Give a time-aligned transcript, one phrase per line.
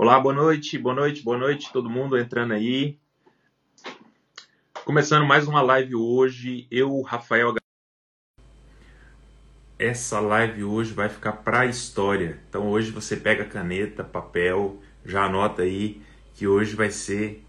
[0.00, 3.00] Olá, boa noite, boa noite, boa noite, todo mundo entrando aí.
[4.84, 7.56] Começando mais uma live hoje, eu, Rafael.
[9.76, 12.38] Essa live hoje vai ficar para a história.
[12.48, 16.00] Então hoje você pega caneta, papel, já anota aí
[16.32, 17.44] que hoje vai ser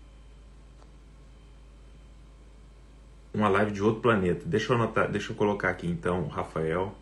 [3.31, 4.43] uma live de outro planeta.
[4.43, 6.95] Deixa eu anotar, deixa eu colocar aqui então, Rafael.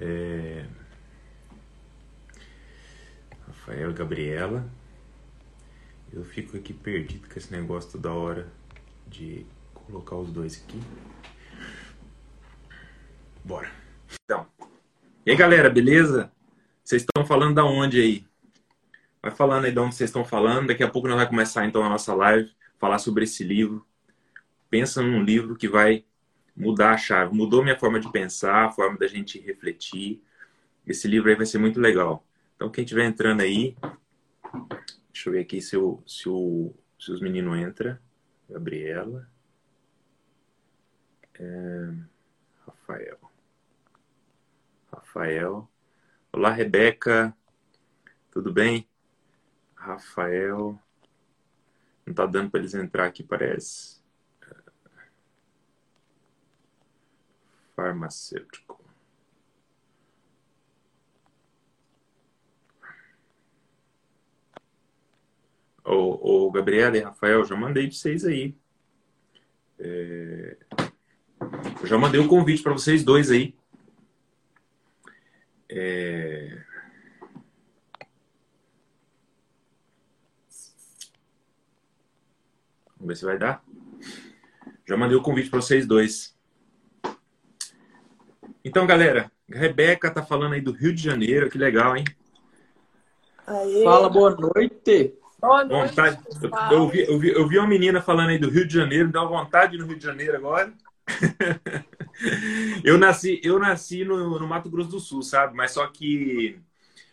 [0.00, 0.64] É...
[3.68, 4.66] Rafael Gabriela.
[6.10, 8.50] Eu fico aqui perdido com esse negócio toda hora
[9.06, 9.44] de
[9.74, 10.80] colocar os dois aqui.
[13.44, 13.70] Bora.
[14.24, 14.46] Então.
[15.26, 16.32] E aí, galera, beleza?
[16.82, 18.26] Vocês estão falando da onde aí?
[19.20, 20.68] Vai falando aí de onde vocês estão falando.
[20.68, 23.86] Daqui a pouco nós vamos começar então a nossa live, falar sobre esse livro.
[24.70, 26.06] Pensa num livro que vai
[26.56, 27.34] mudar a chave.
[27.34, 30.22] Mudou minha forma de pensar, a forma da gente refletir.
[30.86, 32.24] Esse livro aí vai ser muito legal.
[32.58, 33.76] Então, quem estiver entrando aí,
[35.12, 37.96] deixa eu ver aqui se, o, se, o, se os meninos entram.
[38.50, 39.30] Gabriela.
[41.34, 41.94] É,
[42.66, 43.20] Rafael.
[44.92, 45.70] Rafael.
[46.32, 47.32] Olá, Rebeca.
[48.32, 48.88] Tudo bem?
[49.76, 50.76] Rafael.
[52.04, 54.02] Não tá dando para eles entrar aqui, parece.
[57.76, 58.67] Farmacêutico.
[65.88, 68.54] Ô, ô Gabriela e Rafael, já mandei de vocês aí.
[69.78, 70.56] É...
[71.80, 73.54] Eu já mandei o um convite para vocês dois aí.
[75.70, 76.62] É...
[82.98, 83.64] Vamos ver se vai dar.
[84.86, 86.36] Já mandei o convite para vocês dois.
[88.62, 92.04] Então, galera, Rebeca tá falando aí do Rio de Janeiro, que legal, hein?
[93.46, 93.84] Aê.
[93.84, 95.17] Fala, boa noite.
[95.40, 95.90] Boa noite.
[95.90, 96.18] Vontade.
[96.42, 99.06] Eu, eu, vi, eu, vi, eu vi uma menina falando aí do Rio de Janeiro,
[99.06, 100.72] me dá uma vontade no Rio de Janeiro agora.
[102.84, 105.56] eu nasci, eu nasci no, no, Mato Grosso do Sul, sabe?
[105.56, 106.58] Mas só que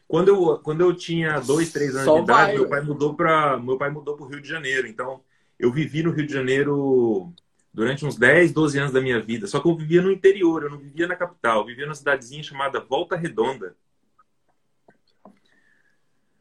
[0.07, 3.13] quando eu, quando eu tinha dois, três anos só de idade, vai, meu pai mudou
[3.13, 4.87] para meu pai mudou para o Rio de Janeiro.
[4.87, 5.21] Então
[5.59, 7.31] eu vivi no Rio de Janeiro
[7.71, 9.45] durante uns 10, 12 anos da minha vida.
[9.45, 12.41] Só que eu vivia no interior, eu não vivia na capital, eu vivia numa cidadezinha
[12.41, 13.75] chamada Volta Redonda.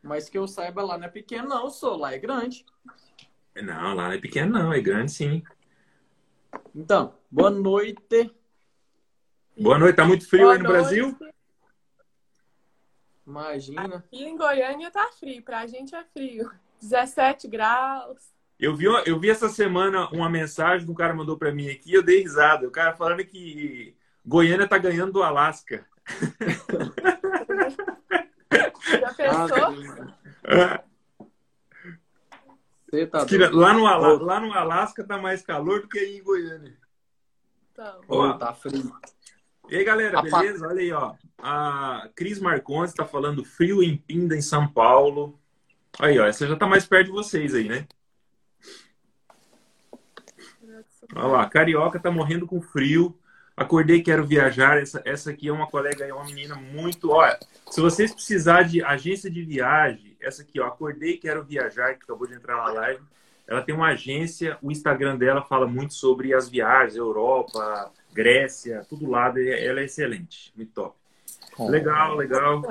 [0.04, 1.96] Mas que eu saiba, lá não é pequeno, não, sou.
[1.96, 2.66] Lá é grande.
[3.56, 4.70] Não, lá não é pequeno, não.
[4.70, 5.42] É grande, sim.
[6.74, 8.30] Então, boa noite.
[9.58, 9.96] Boa noite.
[9.96, 10.78] Tá muito frio boa aí no noite.
[10.78, 11.18] Brasil?
[13.26, 13.96] Imagina.
[13.96, 15.42] Aqui em Goiânia tá frio.
[15.42, 16.50] Pra gente é frio.
[16.82, 18.34] 17 graus.
[18.60, 21.94] Eu vi, eu vi essa semana uma mensagem que um cara mandou para mim aqui,
[21.94, 22.68] eu dei risada.
[22.68, 25.86] O cara falando que Goiânia tá ganhando do Alasca.
[29.00, 30.84] Já pensou?
[32.90, 36.22] Você tá lá, no Alasca, lá no Alasca tá mais calor do que aí em
[36.22, 36.76] Goiânia.
[37.74, 37.98] Tá.
[38.06, 38.94] Ó, tá frio.
[39.68, 40.66] E aí, galera, beleza?
[40.68, 41.14] Olha aí, ó.
[41.38, 45.40] A Cris Marcondes está falando frio em Pinda, em São Paulo.
[45.98, 47.86] Aí, ó, essa já tá mais perto de vocês aí, né?
[51.14, 53.18] Olha lá, Carioca tá morrendo com frio.
[53.56, 54.78] Acordei, quero viajar.
[54.78, 57.10] Essa, essa aqui é uma colega, é uma menina muito.
[57.10, 57.38] Olha,
[57.70, 62.26] se vocês precisarem de agência de viagem, essa aqui, ó, Acordei, quero viajar, que acabou
[62.26, 63.02] de entrar na live.
[63.46, 69.08] Ela tem uma agência, o Instagram dela fala muito sobre as viagens, Europa, Grécia, tudo
[69.08, 69.28] lá.
[69.38, 70.96] Ela é excelente, muito top.
[71.58, 72.62] Legal, legal.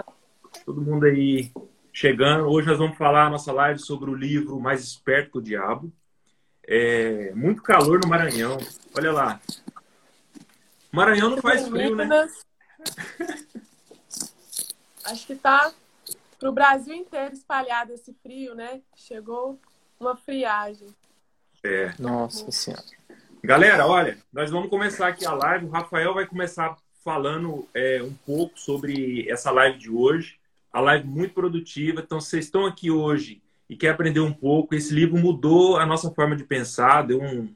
[0.66, 1.52] Todo mundo aí
[1.92, 2.48] chegando.
[2.48, 5.94] Hoje nós vamos falar a nossa live sobre o livro Mais Esperto que o Diabo.
[6.66, 8.58] É, muito calor no Maranhão.
[8.96, 9.40] Olha lá,
[10.94, 12.08] Maranhão não faz frio, né?
[15.06, 15.74] Acho que tá
[16.40, 18.80] pro Brasil inteiro espalhado esse frio, né?
[18.96, 19.60] Chegou
[20.00, 20.88] uma friagem.
[21.64, 21.96] É.
[21.98, 22.84] Nossa Senhora.
[23.44, 25.66] Galera, olha, nós vamos começar aqui a live.
[25.66, 30.38] O Rafael vai começar falando é, um pouco sobre essa live de hoje.
[30.72, 32.02] A live muito produtiva.
[32.02, 34.76] Então, vocês estão aqui hoje e quer aprender um pouco.
[34.76, 37.52] Esse livro mudou a nossa forma de pensar, deu um,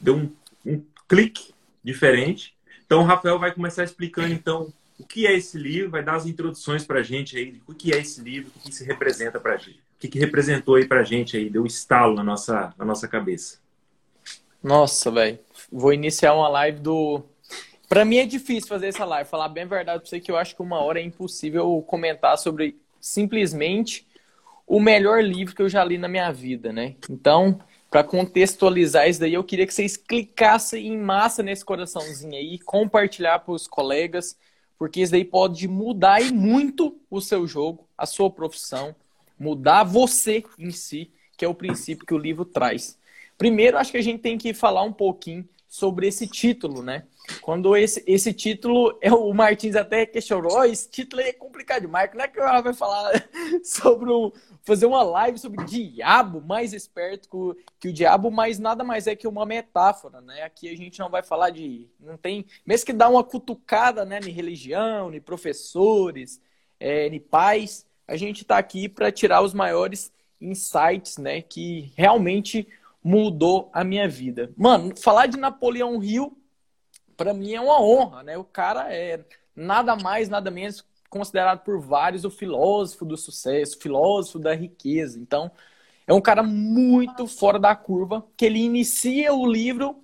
[0.00, 0.32] deu um,
[0.64, 1.52] um clique
[1.84, 2.57] diferente.
[2.88, 6.24] Então, o Rafael vai começar explicando, então, o que é esse livro, vai dar as
[6.24, 9.52] introduções para a gente aí, o que é esse livro, o que se representa para
[9.52, 12.24] a gente, o que, que representou aí para a gente aí, deu um estalo na
[12.24, 13.58] nossa, na nossa cabeça.
[14.62, 15.38] Nossa, velho,
[15.70, 17.22] vou iniciar uma live do...
[17.90, 20.38] Para mim é difícil fazer essa live, falar bem a verdade para você que eu
[20.38, 24.08] acho que uma hora é impossível comentar sobre simplesmente
[24.66, 26.96] o melhor livro que eu já li na minha vida, né?
[27.10, 32.58] Então, para contextualizar isso daí, eu queria que vocês clicassem em massa nesse coraçãozinho aí,
[32.58, 34.36] compartilhar para os colegas,
[34.78, 38.94] porque isso daí pode mudar e muito o seu jogo, a sua profissão,
[39.38, 42.98] mudar você em si, que é o princípio que o livro traz.
[43.38, 47.04] Primeiro, acho que a gente tem que falar um pouquinho sobre esse título, né?
[47.40, 51.32] Quando esse, esse título, o Martins até questionou, oh, esse título é
[51.68, 53.12] complicado demais, como é que ela vai falar
[53.62, 54.32] sobre o,
[54.62, 59.14] fazer uma live sobre diabo mais esperto que, que o diabo, mas nada mais é
[59.14, 60.42] que uma metáfora, né?
[60.42, 64.18] Aqui a gente não vai falar de, não tem, mesmo que dá uma cutucada, né,
[64.20, 66.40] em religião, em professores,
[66.80, 70.10] é, em pais, a gente está aqui para tirar os maiores
[70.40, 72.66] insights, né, que realmente
[73.04, 74.50] mudou a minha vida.
[74.56, 76.36] Mano, falar de Napoleão Hill
[77.16, 78.38] para mim é uma honra, né?
[78.38, 79.24] O cara é
[79.56, 85.18] nada mais, nada menos considerado por vários o filósofo do sucesso, filósofo da riqueza.
[85.18, 85.50] Então,
[86.06, 90.02] é um cara muito fora da curva, que ele inicia o livro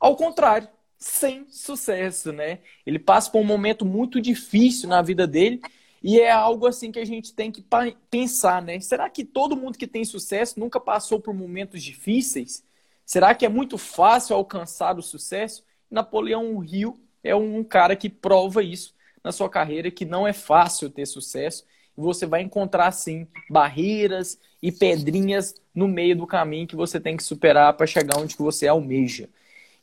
[0.00, 0.68] ao contrário,
[0.98, 2.60] sem sucesso, né?
[2.84, 5.60] Ele passa por um momento muito difícil na vida dele
[6.02, 7.64] e é algo assim que a gente tem que
[8.10, 8.80] pensar, né?
[8.80, 12.64] Será que todo mundo que tem sucesso nunca passou por momentos difíceis?
[13.06, 15.64] Será que é muito fácil alcançar o sucesso?
[15.90, 20.90] Napoleão Hill é um cara que prova isso na sua carreira, que não é fácil
[20.90, 21.64] ter sucesso.
[21.96, 27.16] E você vai encontrar, sim, barreiras e pedrinhas no meio do caminho que você tem
[27.16, 29.28] que superar para chegar onde que você almeja.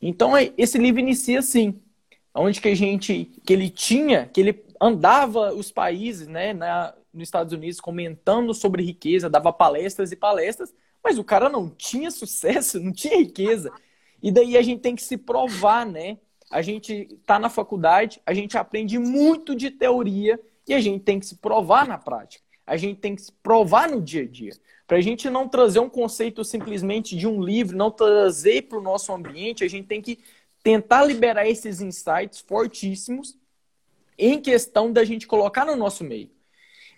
[0.02, 1.80] Então, é, esse livro inicia assim,
[2.34, 7.28] onde que a gente, que ele tinha, que ele andava os países, né, na, nos
[7.28, 12.80] Estados Unidos comentando sobre riqueza, dava palestras e palestras, mas o cara não tinha sucesso,
[12.82, 13.72] não tinha riqueza.
[14.22, 16.18] E daí a gente tem que se provar, né?
[16.50, 21.20] A gente está na faculdade, a gente aprende muito de teoria e a gente tem
[21.20, 22.44] que se provar na prática.
[22.66, 24.54] A gente tem que se provar no dia a dia.
[24.88, 28.82] Para a gente não trazer um conceito simplesmente de um livro, não trazer para o
[28.82, 30.20] nosso ambiente, a gente tem que
[30.64, 33.38] tentar liberar esses insights fortíssimos
[34.18, 36.30] em questão da gente colocar no nosso meio.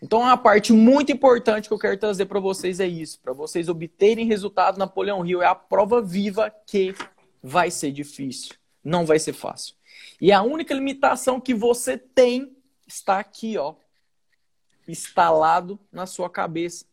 [0.01, 3.19] Então, a parte muito importante que eu quero trazer para vocês é isso.
[3.19, 6.95] Para vocês obterem resultado Napoleão Hill é a prova viva que
[7.43, 8.60] vai ser difícil.
[8.83, 9.75] Não vai ser fácil.
[10.19, 12.55] E a única limitação que você tem
[12.87, 13.75] está aqui, ó.
[14.87, 16.85] Instalado na sua cabeça.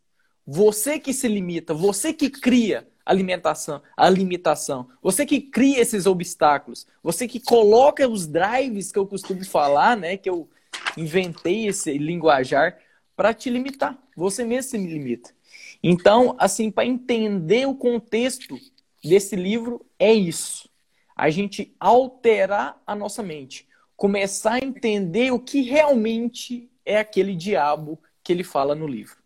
[0.47, 4.89] Você que se limita, você que cria a alimentação, a limitação.
[5.03, 10.17] Você que cria esses obstáculos, você que coloca os drives que eu costumo falar, né,
[10.17, 10.49] que eu
[10.97, 12.79] inventei esse linguajar
[13.17, 13.99] para te limitar.
[14.17, 15.31] Você mesmo se limita.
[15.83, 18.59] Então, assim, para entender o contexto
[19.03, 20.69] desse livro, é isso.
[21.19, 23.69] A gente alterar a nossa mente.
[23.97, 29.19] Começar a entender o que realmente é aquele diabo que ele fala no livro.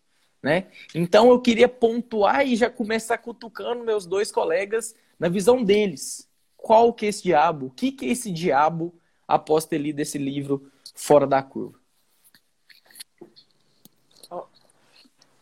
[0.42, 0.68] Né?
[0.94, 6.26] Então eu queria pontuar e já começar cutucando meus dois colegas na visão deles.
[6.56, 7.66] Qual que é esse diabo?
[7.66, 8.98] O que, que é esse diabo
[9.28, 11.78] após ter lido esse livro fora da curva?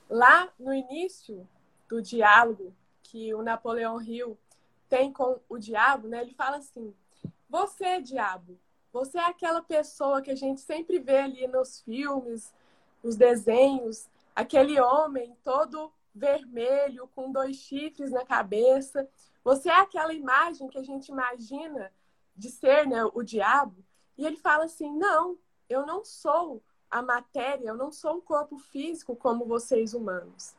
[0.09, 1.47] Lá no início
[1.89, 2.75] do diálogo
[3.05, 4.37] que o Napoleão Hill
[4.91, 6.21] tem com o diabo, né?
[6.21, 6.93] Ele fala assim:
[7.49, 8.59] Você, diabo,
[8.93, 12.53] você é aquela pessoa que a gente sempre vê ali nos filmes,
[13.03, 19.09] nos desenhos, aquele homem todo vermelho, com dois chifres na cabeça.
[19.45, 21.91] Você é aquela imagem que a gente imagina
[22.37, 23.77] de ser né, o diabo.
[24.19, 25.39] E ele fala assim: Não,
[25.69, 26.61] eu não sou
[26.91, 30.53] a matéria, eu não sou um corpo físico como vocês humanos.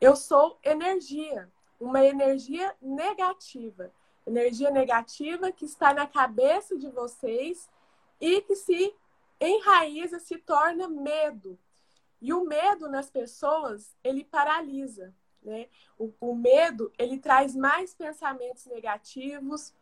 [0.00, 1.48] Eu sou energia,
[1.80, 3.90] uma energia negativa.
[4.26, 7.68] Energia negativa que está na cabeça de vocês
[8.20, 8.94] e que se
[9.40, 11.58] enraiza, se torna medo.
[12.20, 15.14] E o medo nas pessoas, ele paralisa.
[15.42, 15.68] Né?
[15.98, 19.72] O, o medo, ele traz mais pensamentos negativos,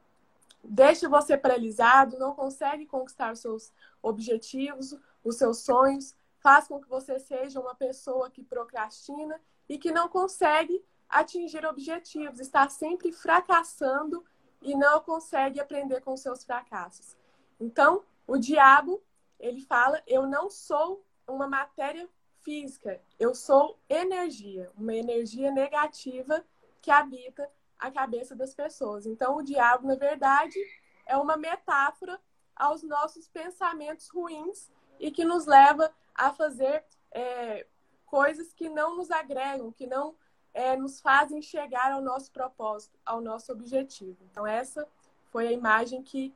[0.62, 7.19] deixa você paralisado, não consegue conquistar seus objetivos, os seus sonhos, faz com que você
[7.19, 14.25] seja uma pessoa que procrastina e que não consegue atingir objetivos, está sempre fracassando
[14.61, 17.17] e não consegue aprender com seus fracassos.
[17.61, 19.03] Então, o diabo,
[19.38, 22.09] ele fala: "Eu não sou uma matéria
[22.43, 26.45] física, eu sou energia, uma energia negativa
[26.81, 27.49] que habita
[27.79, 29.07] a cabeça das pessoas.
[29.07, 30.59] Então, o diabo, na verdade,
[31.07, 32.21] é uma metáfora
[32.57, 37.67] aos nossos pensamentos ruins e que nos leva a fazer é,
[38.05, 40.17] coisas que não nos agregam, que não
[40.59, 44.17] é, nos fazem chegar ao nosso propósito, ao nosso objetivo.
[44.29, 44.85] Então, essa
[45.31, 46.35] foi a imagem que,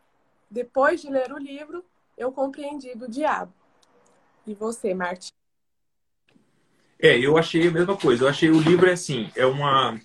[0.49, 1.85] depois de ler o livro,
[2.17, 3.52] eu compreendi do diabo.
[4.47, 5.33] E você, Martim?
[7.00, 8.23] É, eu achei a mesma coisa.
[8.23, 9.99] Eu achei o livro é assim, é uma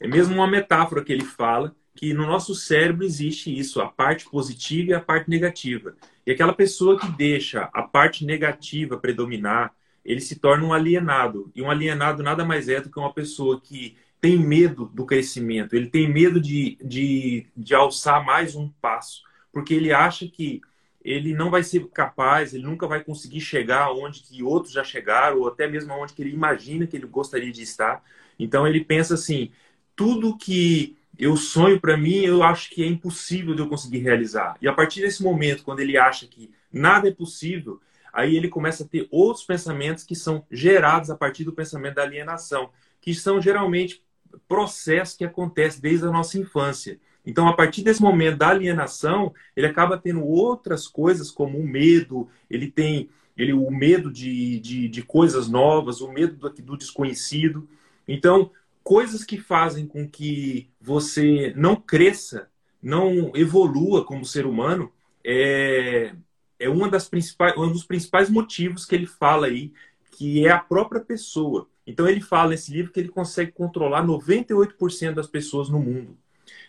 [0.00, 4.28] é mesmo uma metáfora que ele fala que no nosso cérebro existe isso, a parte
[4.28, 5.94] positiva e a parte negativa.
[6.26, 9.72] E aquela pessoa que deixa a parte negativa predominar,
[10.04, 11.50] ele se torna um alienado.
[11.54, 15.74] E um alienado nada mais é do que uma pessoa que tem medo do crescimento,
[15.74, 20.60] ele tem medo de, de, de alçar mais um passo, porque ele acha que
[21.04, 25.40] ele não vai ser capaz, ele nunca vai conseguir chegar onde que outros já chegaram,
[25.40, 28.00] ou até mesmo onde que ele imagina que ele gostaria de estar.
[28.38, 29.50] Então ele pensa assim,
[29.96, 34.56] tudo que eu sonho para mim, eu acho que é impossível de eu conseguir realizar.
[34.62, 37.80] E a partir desse momento, quando ele acha que nada é possível,
[38.12, 42.02] aí ele começa a ter outros pensamentos que são gerados a partir do pensamento da
[42.02, 44.02] alienação, que são geralmente
[44.46, 46.98] processo que acontece desde a nossa infância.
[47.24, 52.28] Então, a partir desse momento da alienação, ele acaba tendo outras coisas como o medo,
[52.50, 57.68] ele tem ele, o medo de, de, de coisas novas, o medo do, do desconhecido.
[58.06, 58.50] Então,
[58.82, 62.48] coisas que fazem com que você não cresça,
[62.82, 64.92] não evolua como ser humano,
[65.24, 66.14] é,
[66.62, 69.72] é uma das principais, um dos principais motivos que ele fala aí,
[70.12, 71.68] que é a própria pessoa.
[71.86, 76.16] Então ele fala nesse livro que ele consegue controlar 98% das pessoas no mundo.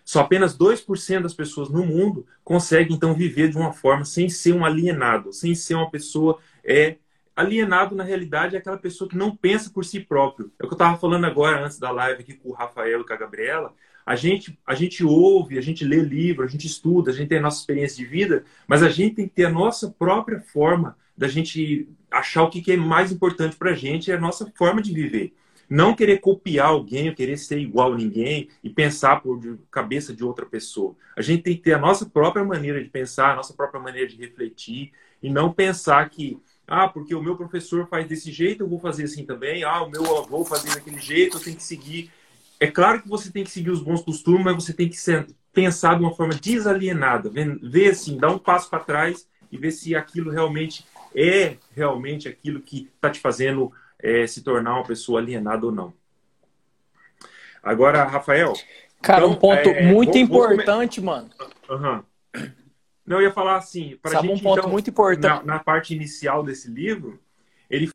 [0.04, 4.54] Só apenas 2% das pessoas no mundo conseguem então viver de uma forma sem ser
[4.54, 6.98] um alienado, sem ser uma pessoa é
[7.36, 10.52] alienado na realidade é aquela pessoa que não pensa por si próprio.
[10.60, 13.06] É o que eu estava falando agora antes da live aqui com o Rafael e
[13.06, 13.74] com a Gabriela.
[14.06, 17.38] A gente, a gente ouve, a gente lê livro, a gente estuda, a gente tem
[17.38, 20.98] a nossa experiência de vida, mas a gente tem que ter a nossa própria forma
[21.18, 24.82] da gente achar o que é mais importante para a gente, é a nossa forma
[24.82, 25.34] de viver.
[25.70, 29.40] Não querer copiar alguém, ou querer ser igual a ninguém e pensar por
[29.72, 30.96] cabeça de outra pessoa.
[31.18, 34.08] A gente tem que ter a nossa própria maneira de pensar, a nossa própria maneira
[34.08, 34.92] de refletir
[35.22, 39.06] e não pensar que, ah, porque o meu professor faz desse jeito, eu vou fazer
[39.06, 39.64] assim também.
[39.64, 42.12] Ah, o meu avô faz daquele jeito, eu tenho que seguir.
[42.64, 45.28] É claro que você tem que seguir os bons costumes, mas você tem que ser,
[45.52, 49.94] pensar de uma forma desalienada, ver, assim, dar um passo para trás e ver se
[49.94, 55.66] aquilo realmente é realmente aquilo que está te fazendo é, se tornar uma pessoa alienada
[55.66, 55.94] ou não.
[57.62, 58.54] Agora, Rafael.
[59.02, 61.30] Cara, então, um ponto é, muito vou, importante, vou mano.
[61.70, 62.04] Uhum.
[63.06, 65.46] Não, eu ia falar assim, para gente, um ponto então, muito importante.
[65.46, 67.20] Na, na, parte inicial desse livro,
[67.70, 67.90] ele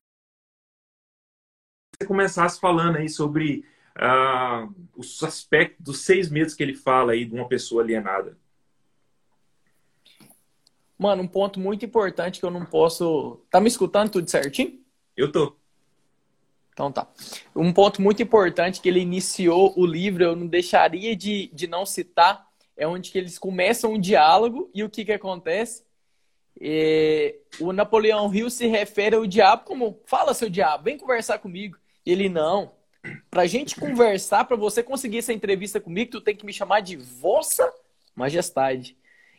[2.07, 3.65] começasse falando aí sobre
[3.99, 8.37] uh, os aspectos dos seis medos que ele fala aí de uma pessoa alienada.
[10.99, 13.41] Mano, um ponto muito importante que eu não posso.
[13.51, 14.81] Tá me escutando tudo certinho?
[15.17, 15.57] Eu tô.
[16.73, 17.09] Então tá.
[17.55, 21.85] Um ponto muito importante que ele iniciou o livro, eu não deixaria de, de não
[21.85, 25.85] citar, é onde que eles começam um diálogo e o que que acontece?
[26.61, 31.77] É, o Napoleão Hill se refere ao diabo como: fala, seu diabo, vem conversar comigo.
[32.05, 32.78] Ele não.
[33.31, 36.97] Pra gente conversar, para você conseguir essa entrevista comigo, tu tem que me chamar de
[36.97, 37.73] Vossa
[38.15, 38.97] Majestade.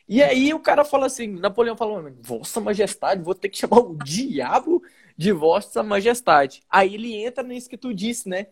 [0.08, 3.96] E aí o cara fala assim, Napoleão falou, Vossa Majestade, vou ter que chamar o
[3.96, 4.82] diabo
[5.16, 6.64] de Vossa Majestade.
[6.70, 8.48] Aí ele entra nisso que tu disse, né?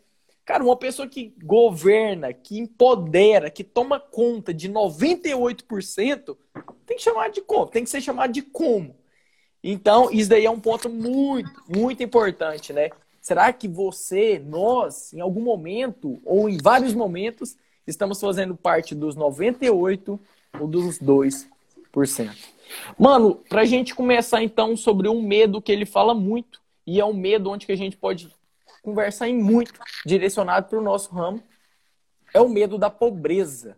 [0.46, 6.38] Cara, uma pessoa que governa, que empodera, que toma conta de 98%,
[6.86, 7.68] tem que chamar de como?
[7.68, 8.96] Tem que ser chamado de como?
[9.64, 12.90] Então, isso daí é um ponto muito, muito importante, né?
[13.28, 19.18] Será que você, nós, em algum momento, ou em vários momentos, estamos fazendo parte dos
[19.18, 20.18] 98
[20.58, 21.46] ou dos 2%.
[22.98, 27.12] Mano, pra gente começar então sobre um medo que ele fala muito, e é um
[27.12, 28.34] medo onde que a gente pode
[28.82, 31.44] conversar em muito, direcionado para o nosso ramo,
[32.34, 33.78] é o medo da pobreza.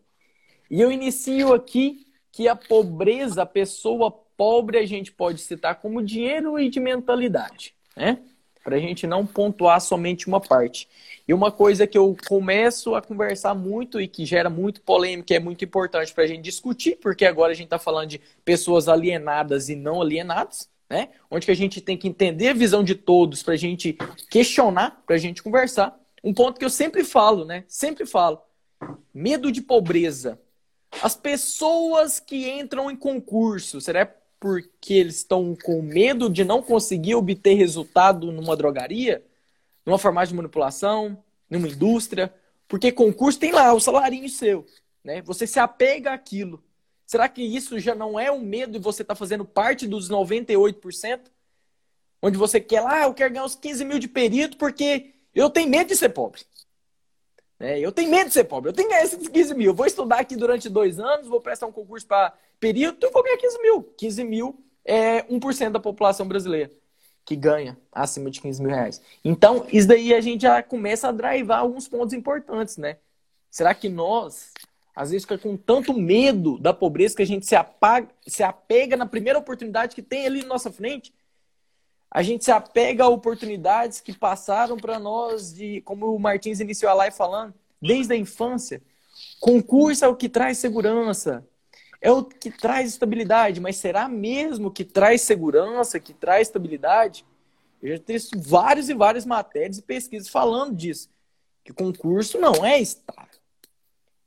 [0.70, 6.04] E eu inicio aqui que a pobreza, a pessoa pobre, a gente pode citar como
[6.04, 8.20] dinheiro e de mentalidade, né?
[8.64, 10.88] Para a gente não pontuar somente uma parte.
[11.28, 15.40] E uma coisa que eu começo a conversar muito e que gera muito polêmica, é
[15.40, 19.70] muito importante para a gente discutir, porque agora a gente está falando de pessoas alienadas
[19.70, 21.10] e não alienados, né?
[21.30, 23.98] Onde que a gente tem que entender a visão de todos para a gente
[24.30, 25.98] questionar, para a gente conversar.
[26.24, 27.64] Um ponto que eu sempre falo, né?
[27.68, 28.42] Sempre falo.
[29.14, 30.40] Medo de pobreza.
[31.02, 34.06] As pessoas que entram em concurso, será
[34.40, 39.24] porque eles estão com medo de não conseguir obter resultado numa drogaria?
[39.90, 42.34] numa farmácia de manipulação, numa indústria,
[42.68, 44.66] porque concurso tem lá o salarinho seu,
[45.04, 45.22] né?
[45.24, 46.64] Você se apega àquilo.
[47.06, 51.22] Será que isso já não é um medo e você está fazendo parte dos 98%?
[52.22, 55.50] Onde você quer lá, ah, eu quero ganhar uns 15 mil de perito porque eu
[55.50, 56.42] tenho medo de ser pobre.
[57.60, 58.70] É, eu tenho medo de ser pobre.
[58.70, 59.72] Eu tenho que ganhar esses 15 mil.
[59.72, 63.24] Eu vou estudar aqui durante dois anos, vou prestar um concurso para perito, eu vou
[63.24, 63.84] ganhar 15 mil.
[63.98, 66.72] 15 mil é 1% da população brasileira
[67.30, 69.00] que ganha acima de 15 mil reais.
[69.24, 72.98] Então, isso daí a gente já começa a drivar alguns pontos importantes, né?
[73.52, 74.52] Será que nós,
[74.96, 78.98] às vezes, fica com tanto medo da pobreza que a gente se, apaga, se apega
[78.98, 81.14] na primeira oportunidade que tem ali na nossa frente?
[82.10, 86.92] A gente se apega a oportunidades que passaram para nós, de, como o Martins iniciou
[86.92, 88.82] a live falando, desde a infância.
[89.40, 91.48] Concurso é o que traz segurança,
[92.02, 97.26] é o que traz estabilidade, mas será mesmo que traz segurança, que traz estabilidade?
[97.82, 101.10] Eu já tenho vários e várias matérias e pesquisas falando disso.
[101.64, 103.40] Que concurso não é estável.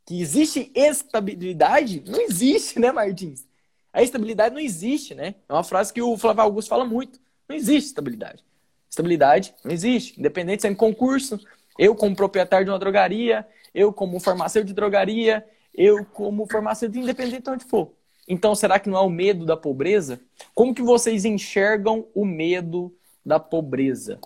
[0.06, 2.02] Que existe estabilidade?
[2.06, 3.46] Não existe, né, Martins?
[3.92, 5.34] A estabilidade não existe, né?
[5.48, 7.20] É uma frase que o Flávio Augusto fala muito.
[7.48, 8.44] Não existe estabilidade.
[8.88, 10.18] Estabilidade não existe.
[10.18, 11.38] Independente se é em concurso,
[11.78, 17.42] eu como proprietário de uma drogaria, eu como farmacêutico de drogaria, eu como farmacêutico independente
[17.42, 17.92] de onde for.
[18.28, 20.20] Então, será que não é o medo da pobreza?
[20.54, 24.20] Como que vocês enxergam o medo da pobreza?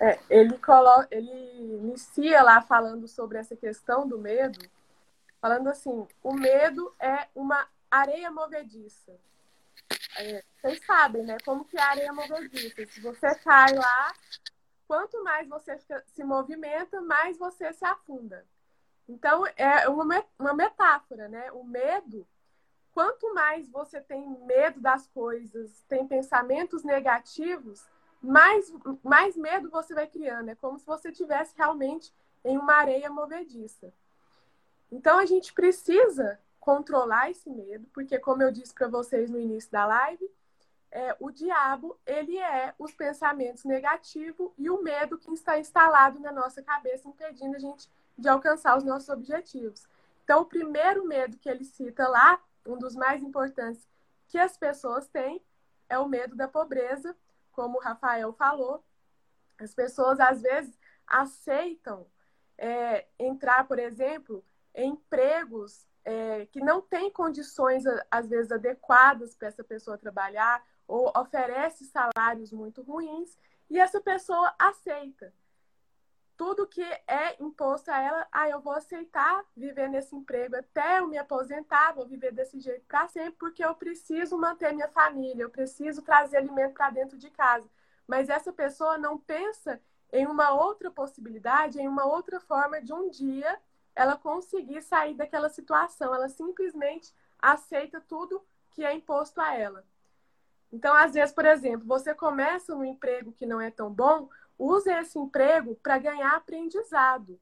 [0.00, 1.30] É, ele, coloca, ele
[1.82, 4.58] inicia lá falando sobre essa questão do medo,
[5.40, 9.12] falando assim: o medo é uma areia movediça.
[10.16, 11.36] É, vocês sabem, né?
[11.44, 12.86] Como que é a areia movediça.
[12.86, 14.14] Se você cai lá,
[14.86, 18.46] quanto mais você fica, se movimenta, mais você se afunda.
[19.08, 21.50] Então, é uma, uma metáfora, né?
[21.52, 22.26] O medo,
[22.92, 27.84] quanto mais você tem medo das coisas, tem pensamentos negativos,
[28.22, 30.50] mais, mais medo você vai criando.
[30.50, 32.12] É como se você tivesse realmente
[32.44, 33.92] em uma areia movediça.
[34.90, 39.70] Então, a gente precisa controlar esse medo, porque como eu disse para vocês no início
[39.70, 40.30] da live,
[40.92, 46.32] é, o diabo ele é os pensamentos negativos e o medo que está instalado na
[46.32, 47.88] nossa cabeça, impedindo a gente
[48.20, 49.86] de alcançar os nossos objetivos.
[50.24, 53.88] Então, o primeiro medo que ele cita lá, um dos mais importantes
[54.28, 55.42] que as pessoas têm,
[55.88, 57.16] é o medo da pobreza,
[57.50, 58.84] como o Rafael falou.
[59.58, 62.06] As pessoas às vezes aceitam
[62.56, 69.48] é, entrar, por exemplo, em empregos é, que não tem condições, às vezes, adequadas para
[69.48, 73.36] essa pessoa trabalhar, ou oferece salários muito ruins,
[73.68, 75.32] e essa pessoa aceita.
[76.40, 81.06] Tudo que é imposto a ela, ah, eu vou aceitar viver nesse emprego até eu
[81.06, 85.50] me aposentar, vou viver desse jeito para sempre, porque eu preciso manter minha família, eu
[85.50, 87.68] preciso trazer alimento para dentro de casa.
[88.06, 89.78] Mas essa pessoa não pensa
[90.10, 93.60] em uma outra possibilidade, em uma outra forma de um dia
[93.94, 96.14] ela conseguir sair daquela situação.
[96.14, 99.84] Ela simplesmente aceita tudo que é imposto a ela.
[100.72, 104.90] Então, às vezes, por exemplo, você começa num emprego que não é tão bom, use
[104.90, 107.40] esse emprego para ganhar aprendizado.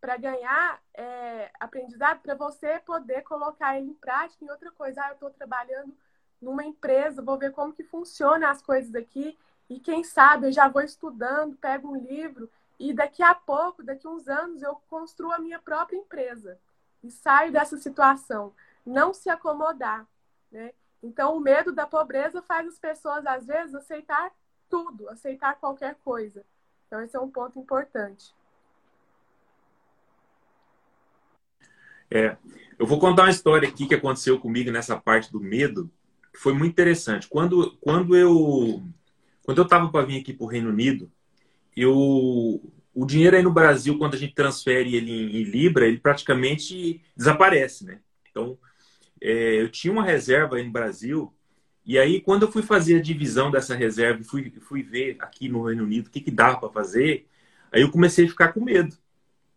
[0.00, 5.02] Para ganhar é, aprendizado, para você poder colocar ele em prática em outra coisa.
[5.02, 5.92] Ah, eu estou trabalhando
[6.40, 9.36] numa empresa, vou ver como que funciona as coisas aqui.
[9.68, 14.06] E quem sabe eu já vou estudando, pego um livro e daqui a pouco, daqui
[14.06, 16.58] a uns anos, eu construo a minha própria empresa
[17.02, 18.54] e saio dessa situação.
[18.86, 20.06] Não se acomodar,
[20.50, 20.72] né?
[21.02, 24.32] Então, o medo da pobreza faz as pessoas, às vezes, aceitar
[24.68, 26.44] tudo, aceitar qualquer coisa.
[26.88, 28.34] Então, esse é um ponto importante.
[32.10, 32.36] É,
[32.78, 35.90] eu vou contar uma história aqui que aconteceu comigo nessa parte do medo,
[36.32, 37.28] que foi muito interessante.
[37.28, 38.82] Quando, quando eu
[39.48, 41.10] quando eu estava para vir aqui para o Reino Unido,
[41.74, 41.96] eu,
[42.94, 47.02] o dinheiro aí no Brasil, quando a gente transfere ele em, em Libra, ele praticamente
[47.16, 48.00] desaparece, né?
[48.30, 48.58] Então,
[49.22, 51.32] é, eu tinha uma reserva aí no Brasil,
[51.88, 55.48] e aí quando eu fui fazer a divisão dessa reserva e fui, fui ver aqui
[55.48, 57.26] no Reino Unido o que, que dava para fazer,
[57.72, 58.96] aí eu comecei a ficar com medo.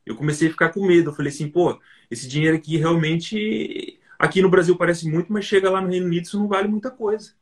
[0.06, 1.10] Eu comecei a ficar com medo.
[1.10, 5.70] Eu falei assim, pô, esse dinheiro aqui realmente aqui no Brasil parece muito, mas chega
[5.70, 7.34] lá no Reino Unido isso não vale muita coisa.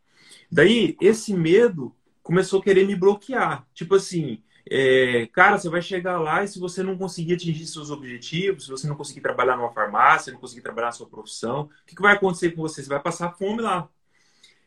[0.51, 3.67] Daí esse medo começou a querer me bloquear.
[3.73, 7.89] Tipo assim, é, cara, você vai chegar lá e se você não conseguir atingir seus
[7.89, 11.69] objetivos, se você não conseguir trabalhar numa farmácia, não conseguir trabalhar na sua profissão, o
[11.85, 12.83] que, que vai acontecer com você?
[12.83, 13.89] Você vai passar fome lá.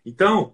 [0.04, 0.52] Então,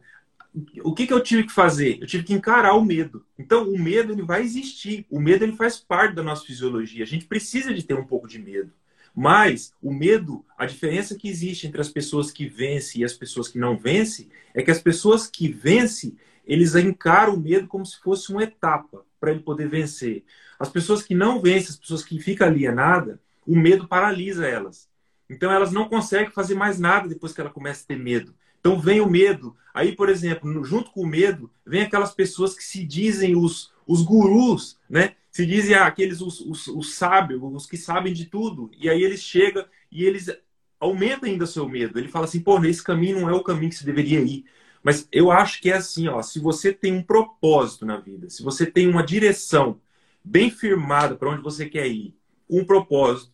[0.82, 1.98] o que, que eu tive que fazer?
[2.00, 3.24] Eu tive que encarar o medo.
[3.38, 5.06] Então, o medo ele vai existir.
[5.10, 7.04] O medo ele faz parte da nossa fisiologia.
[7.04, 8.72] A gente precisa de ter um pouco de medo.
[9.14, 13.48] Mas o medo, a diferença que existe entre as pessoas que vencem e as pessoas
[13.48, 17.98] que não vencem, é que as pessoas que vencem, eles encaram o medo como se
[17.98, 20.24] fosse uma etapa para ele poder vencer.
[20.58, 24.88] As pessoas que não vencem, as pessoas que ficam alienadas, o medo paralisa elas.
[25.28, 28.34] Então elas não conseguem fazer mais nada depois que ela começa a ter medo.
[28.60, 29.56] Então vem o medo.
[29.72, 34.02] Aí, por exemplo, junto com o medo, vem aquelas pessoas que se dizem os, os
[34.02, 35.14] gurus, né?
[35.30, 38.70] Se dizem ah, aqueles os, os, os sábios, os que sabem de tudo.
[38.76, 40.28] E aí eles chegam e eles
[40.80, 41.98] aumentam ainda o seu medo.
[41.98, 44.44] Ele fala assim, pô, esse caminho não é o caminho que você deveria ir.
[44.82, 48.42] Mas eu acho que é assim, ó, se você tem um propósito na vida, se
[48.42, 49.80] você tem uma direção
[50.24, 52.14] bem firmada para onde você quer ir,
[52.48, 53.32] um propósito,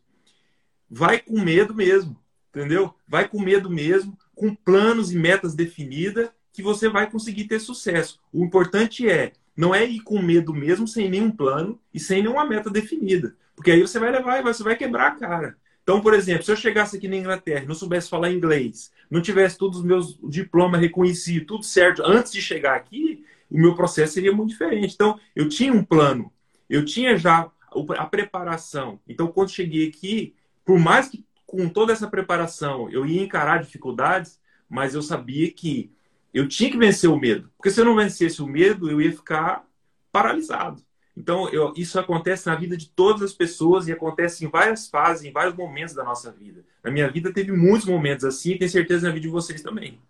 [0.91, 2.17] vai com medo mesmo,
[2.51, 2.95] entendeu?
[3.07, 8.21] Vai com medo mesmo, com planos e metas definidas que você vai conseguir ter sucesso.
[8.33, 12.45] O importante é não é ir com medo mesmo, sem nenhum plano e sem nenhuma
[12.45, 13.37] meta definida.
[13.55, 15.57] Porque aí você vai levar e você vai quebrar a cara.
[15.83, 19.59] Então, por exemplo, se eu chegasse aqui na Inglaterra não soubesse falar inglês, não tivesse
[19.59, 24.33] todos os meus diplomas reconhecidos, tudo certo, antes de chegar aqui, o meu processo seria
[24.33, 24.95] muito diferente.
[24.95, 26.33] Então, eu tinha um plano,
[26.69, 27.51] eu tinha já
[27.99, 28.99] a preparação.
[29.07, 34.41] Então, quando cheguei aqui, por mais que com toda essa preparação eu ia encarar dificuldades,
[34.69, 35.93] mas eu sabia que
[36.33, 37.51] eu tinha que vencer o medo.
[37.57, 39.65] Porque se eu não vencesse o medo, eu ia ficar
[40.11, 40.83] paralisado.
[41.17, 45.25] Então, eu, isso acontece na vida de todas as pessoas e acontece em várias fases,
[45.25, 46.65] em vários momentos da nossa vida.
[46.83, 50.01] Na minha vida teve muitos momentos assim e tenho certeza na vida de vocês também.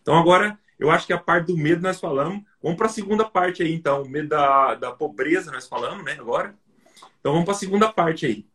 [0.00, 2.42] Então, agora, eu acho que a parte do medo nós falamos.
[2.62, 4.02] Vamos para a segunda parte aí, então.
[4.02, 6.54] O medo da, da pobreza nós falamos, né, agora.
[7.20, 8.46] Então, vamos para a segunda parte aí.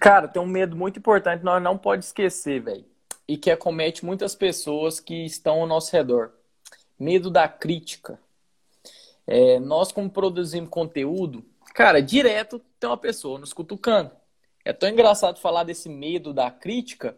[0.00, 2.86] Cara, tem um medo muito importante, nós não pode esquecer, velho.
[3.28, 6.32] E que acomete muitas pessoas que estão ao nosso redor.
[6.98, 8.18] Medo da crítica.
[9.26, 14.10] É, nós, como produzimos conteúdo, cara, direto tem uma pessoa nos cutucando.
[14.64, 17.14] É tão engraçado falar desse medo da crítica.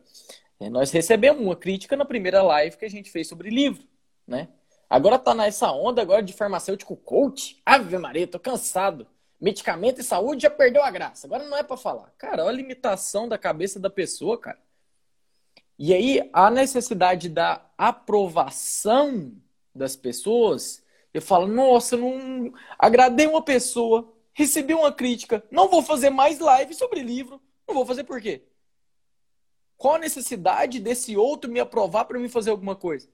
[0.59, 3.85] É, nós recebemos uma crítica na primeira live que a gente fez sobre livro,
[4.27, 4.49] né?
[4.91, 7.63] Agora tá nessa onda agora de farmacêutico coach.
[7.65, 9.07] Ave Maria, tô cansado
[9.43, 11.27] medicamento e saúde já perdeu a graça.
[11.27, 12.15] Agora não é para falar.
[12.17, 14.59] Cara, olha a limitação da cabeça da pessoa, cara.
[15.79, 19.33] E aí, a necessidade da aprovação
[19.75, 26.11] das pessoas, eu falo, nossa, não agradei uma pessoa, recebi uma crítica, não vou fazer
[26.11, 27.41] mais live sobre livro.
[27.67, 28.43] Não vou fazer por quê?
[29.77, 33.09] Qual a necessidade desse outro me aprovar para mim fazer alguma coisa?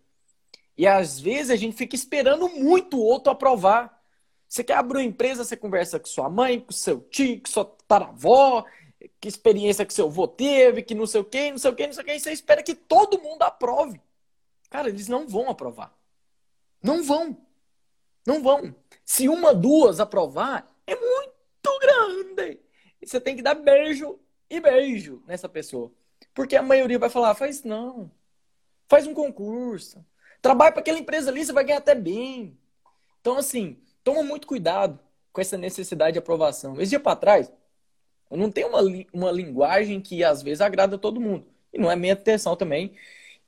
[0.77, 3.98] E às vezes a gente fica esperando muito o outro aprovar.
[4.49, 7.65] Você quer abrir uma empresa, você conversa com sua mãe, com seu tio, com sua
[7.87, 8.65] taravó,
[9.21, 11.87] que experiência que seu avô teve, que não sei o quê, não sei o quê,
[11.87, 14.01] não sei o quê, e você espera que todo mundo aprove.
[14.71, 15.95] Cara, eles não vão aprovar.
[16.83, 17.37] Não vão.
[18.27, 18.75] Não vão.
[19.05, 22.61] Se uma, duas aprovar, é muito grande.
[23.05, 24.19] Você tem que dar beijo
[24.51, 25.93] e beijo nessa pessoa.
[26.35, 28.11] Porque a maioria vai falar, faz não.
[28.89, 30.05] Faz um concurso.
[30.41, 32.59] Trabalha para aquela empresa ali, você vai ganhar até bem.
[33.21, 34.99] Então, assim, toma muito cuidado
[35.33, 36.81] com essa necessidade de aprovação.
[36.81, 37.53] Esse dia para trás,
[38.31, 38.81] eu não tenho uma,
[39.13, 41.47] uma linguagem que às vezes agrada todo mundo.
[41.73, 42.95] E não é minha intenção também.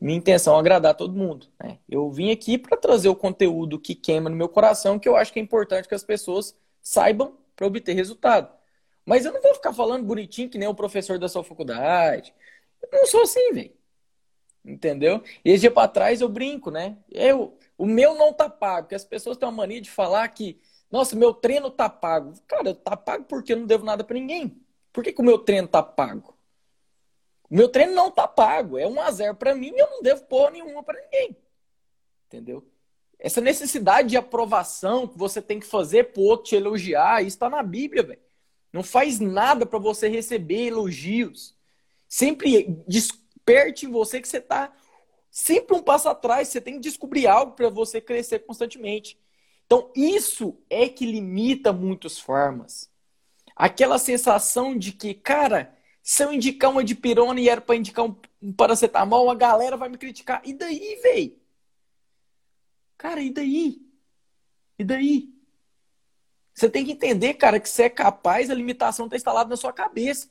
[0.01, 1.47] Minha intenção é agradar todo mundo.
[1.63, 1.79] Né?
[1.89, 5.33] Eu vim aqui para trazer o conteúdo que queima no meu coração, que eu acho
[5.33, 8.51] que é importante que as pessoas saibam para obter resultado.
[9.05, 12.33] Mas eu não vou ficar falando bonitinho que nem o professor da sua faculdade.
[12.83, 13.73] Eu não sou assim, velho.
[14.65, 15.23] Entendeu?
[15.45, 16.97] E esse dia para trás eu brinco, né?
[17.11, 20.61] Eu, o meu não tá pago, porque as pessoas têm uma mania de falar que,
[20.91, 22.35] nossa, meu treino tá pago.
[22.47, 24.55] Cara, tá pago porque eu não devo nada para ninguém.
[24.93, 26.37] Por que, que o meu treino tá pago?
[27.49, 28.77] O meu treino não tá pago.
[28.77, 31.35] É um a zero para mim e eu não devo porra nenhuma para ninguém.
[32.27, 32.63] Entendeu?
[33.19, 37.49] Essa necessidade de aprovação que você tem que fazer pro outro te elogiar, isso tá
[37.49, 38.21] na Bíblia, velho.
[38.71, 41.57] Não faz nada para você receber elogios.
[42.07, 44.71] Sempre desperte em você que você tá
[45.31, 49.19] sempre um passo atrás, você tem que descobrir algo para você crescer constantemente.
[49.67, 52.91] Então, isso é que limita muitas formas.
[53.55, 58.05] Aquela sensação de que, cara, se eu indicar uma dipirona e era para indicar
[58.43, 60.43] um paracetamol, a galera vai me criticar.
[60.45, 61.39] E daí, véi?
[62.99, 63.81] Cara, e daí?
[64.79, 65.33] E daí?
[66.53, 69.73] Você tem que entender, cara, que você é capaz, a limitação está instalada na sua
[69.73, 70.29] cabeça.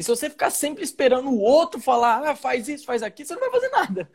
[0.00, 3.34] E se você ficar sempre esperando o outro falar, ah, faz isso, faz aquilo, você
[3.34, 4.10] não vai fazer nada.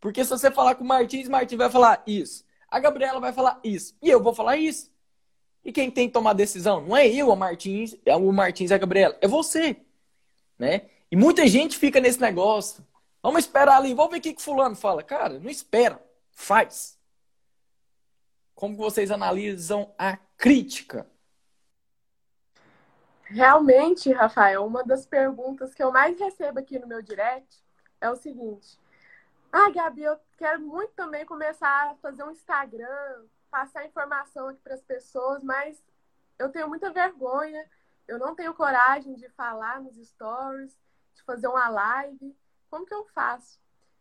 [0.00, 2.42] Porque se você falar com o Martins, Martins vai falar isso.
[2.70, 3.94] A Gabriela vai falar isso.
[4.00, 4.90] E eu vou falar isso.
[5.62, 6.80] E quem tem que tomar decisão?
[6.86, 9.14] Não é eu, a Martins, é o Martins e a Gabriela.
[9.20, 9.76] É você.
[10.58, 10.88] Né?
[11.12, 12.82] E muita gente fica nesse negócio.
[13.22, 15.02] Vamos esperar ali, vamos ver o que, que fulano fala.
[15.02, 16.02] Cara, não espera.
[16.30, 16.98] Faz.
[18.54, 21.06] Como vocês analisam a crítica?
[23.30, 27.62] Realmente, Rafael, uma das perguntas que eu mais recebo aqui no meu direct
[28.00, 28.76] é o seguinte:
[29.52, 34.74] Ah, Gabi, eu quero muito também começar a fazer um Instagram, passar informação aqui para
[34.74, 35.80] as pessoas, mas
[36.40, 37.64] eu tenho muita vergonha,
[38.08, 40.76] eu não tenho coragem de falar nos stories,
[41.14, 42.36] de fazer uma live.
[42.68, 43.60] Como que eu faço?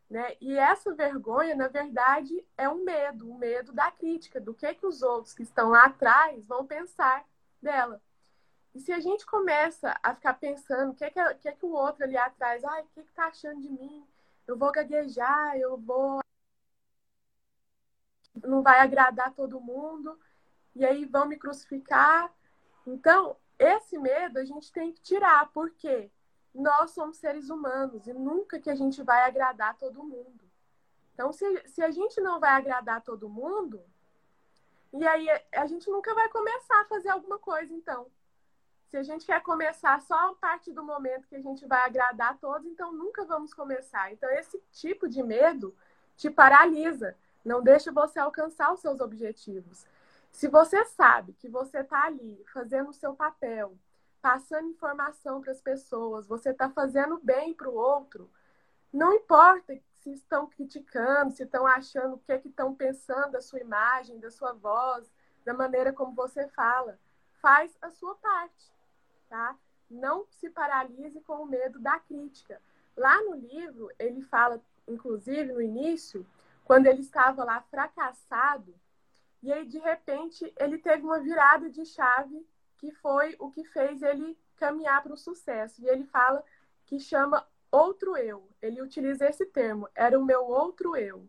[0.09, 0.35] Né?
[0.41, 4.87] E essa vergonha, na verdade, é um medo, um medo da crítica, do que, que
[4.87, 7.23] os outros que estão lá atrás vão pensar
[7.61, 8.01] dela.
[8.73, 11.65] E se a gente começa a ficar pensando o que é que, que, é que
[11.65, 14.05] o outro ali atrás, ai, o que, que tá achando de mim?
[14.47, 16.19] Eu vou gaguejar, eu vou.
[18.43, 20.19] Não vai agradar todo mundo,
[20.75, 22.31] e aí vão me crucificar.
[22.85, 26.09] Então, esse medo a gente tem que tirar, porque
[26.53, 30.49] nós somos seres humanos e nunca que a gente vai agradar todo mundo.
[31.13, 33.83] Então, se, se a gente não vai agradar todo mundo,
[34.93, 38.09] e aí a gente nunca vai começar a fazer alguma coisa, então.
[38.89, 42.31] Se a gente quer começar só a partir do momento que a gente vai agradar
[42.31, 44.11] a todos, então nunca vamos começar.
[44.11, 45.75] Então, esse tipo de medo
[46.17, 49.85] te paralisa, não deixa você alcançar os seus objetivos.
[50.31, 53.77] Se você sabe que você está ali fazendo o seu papel,
[54.23, 58.27] passando informação para as pessoas, você está fazendo bem para o outro,
[58.91, 63.41] não importa se estão criticando, se estão achando o que, é que estão pensando da
[63.41, 65.13] sua imagem, da sua voz,
[65.45, 66.99] da maneira como você fala.
[67.39, 68.78] Faz a sua parte
[69.29, 69.55] tá?
[69.89, 72.61] Não se paralise com o medo da crítica.
[72.97, 76.25] Lá no livro, ele fala, inclusive no início,
[76.65, 78.75] quando ele estava lá fracassado,
[79.41, 82.45] e aí de repente ele teve uma virada de chave
[82.77, 85.81] que foi o que fez ele caminhar para o sucesso.
[85.81, 86.43] E ele fala
[86.85, 88.49] que chama outro eu.
[88.61, 91.27] Ele utiliza esse termo, era o meu outro eu.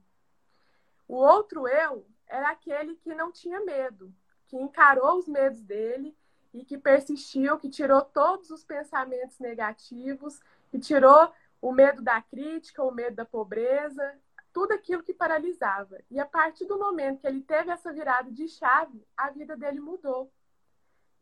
[1.06, 4.12] O outro eu era aquele que não tinha medo,
[4.46, 6.16] que encarou os medos dele
[6.52, 12.82] e que persistiu, que tirou todos os pensamentos negativos, que tirou o medo da crítica,
[12.82, 14.18] o medo da pobreza,
[14.52, 15.98] tudo aquilo que paralisava.
[16.10, 19.80] E a partir do momento que ele teve essa virada de chave, a vida dele
[19.80, 20.30] mudou.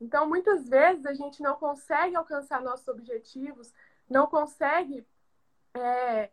[0.00, 3.72] Então, muitas vezes a gente não consegue alcançar nossos objetivos,
[4.08, 5.06] não consegue
[5.74, 6.30] é,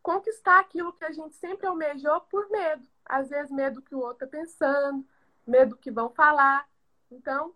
[0.00, 2.86] conquistar aquilo que a gente sempre almejou por medo.
[3.04, 5.04] Às vezes, medo que o outro está pensando,
[5.46, 6.68] medo que vão falar.
[7.10, 7.54] Então,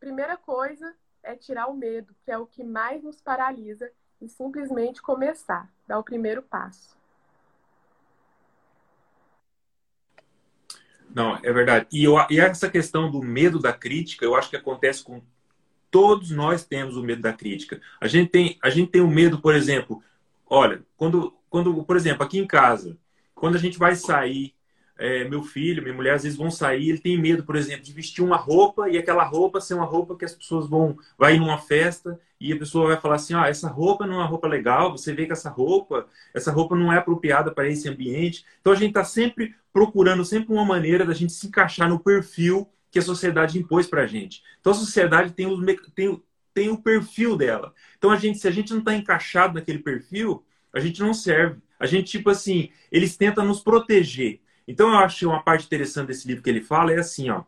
[0.00, 5.00] primeira coisa é tirar o medo, que é o que mais nos paralisa, e simplesmente
[5.00, 6.98] começar, dar o primeiro passo.
[11.14, 11.86] Não, é verdade.
[11.92, 15.22] E, eu, e essa questão do medo da crítica, eu acho que acontece com
[15.90, 17.80] todos nós temos o medo da crítica.
[18.00, 20.02] A gente tem, a gente tem o medo, por exemplo,
[20.46, 22.96] olha, quando, quando, por exemplo, aqui em casa,
[23.34, 24.54] quando a gente vai sair
[25.00, 27.90] é, meu filho, minha mulher, às vezes vão sair, ele tem medo, por exemplo, de
[27.90, 31.56] vestir uma roupa e aquela roupa ser uma roupa que as pessoas vão, vai numa
[31.56, 34.92] festa e a pessoa vai falar assim, ah, essa roupa não é uma roupa legal,
[34.92, 38.44] você vê que essa roupa, essa roupa não é apropriada para esse ambiente.
[38.60, 42.68] Então a gente está sempre procurando sempre uma maneira da gente se encaixar no perfil
[42.90, 44.42] que a sociedade impôs para a gente.
[44.60, 47.72] Então a sociedade tem, os, tem, tem o perfil dela.
[47.96, 51.58] Então a gente, se a gente não está encaixado naquele perfil, a gente não serve.
[51.78, 54.40] A gente, tipo assim, eles tentam nos proteger.
[54.70, 57.42] Então, eu acho uma parte interessante desse livro que ele fala é assim, ó.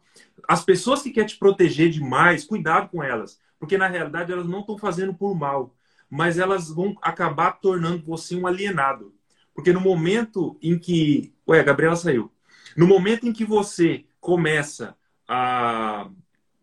[0.49, 3.39] As pessoas que querem te proteger demais, cuidado com elas.
[3.61, 5.73] Porque, na realidade, elas não estão fazendo por mal.
[6.11, 9.15] Mas elas vão acabar tornando você um alienado.
[9.55, 11.33] Porque no momento em que...
[11.47, 12.33] Ué, a Gabriela saiu.
[12.77, 14.97] No momento em que você começa
[15.29, 16.11] a...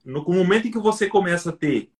[0.04, 1.92] No momento em que você começa a ter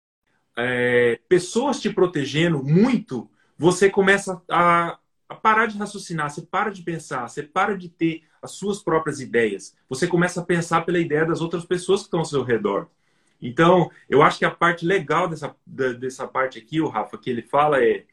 [0.56, 6.82] é, pessoas te protegendo muito, você começa a, a parar de raciocinar, você para de
[6.82, 9.76] pensar, você para de ter as suas próprias ideias.
[9.88, 12.88] Você começa a pensar pela ideia das outras pessoas que estão ao seu redor.
[13.40, 17.42] Então, eu acho que a parte legal dessa, dessa parte aqui, o Rafa, que ele
[17.42, 18.04] fala é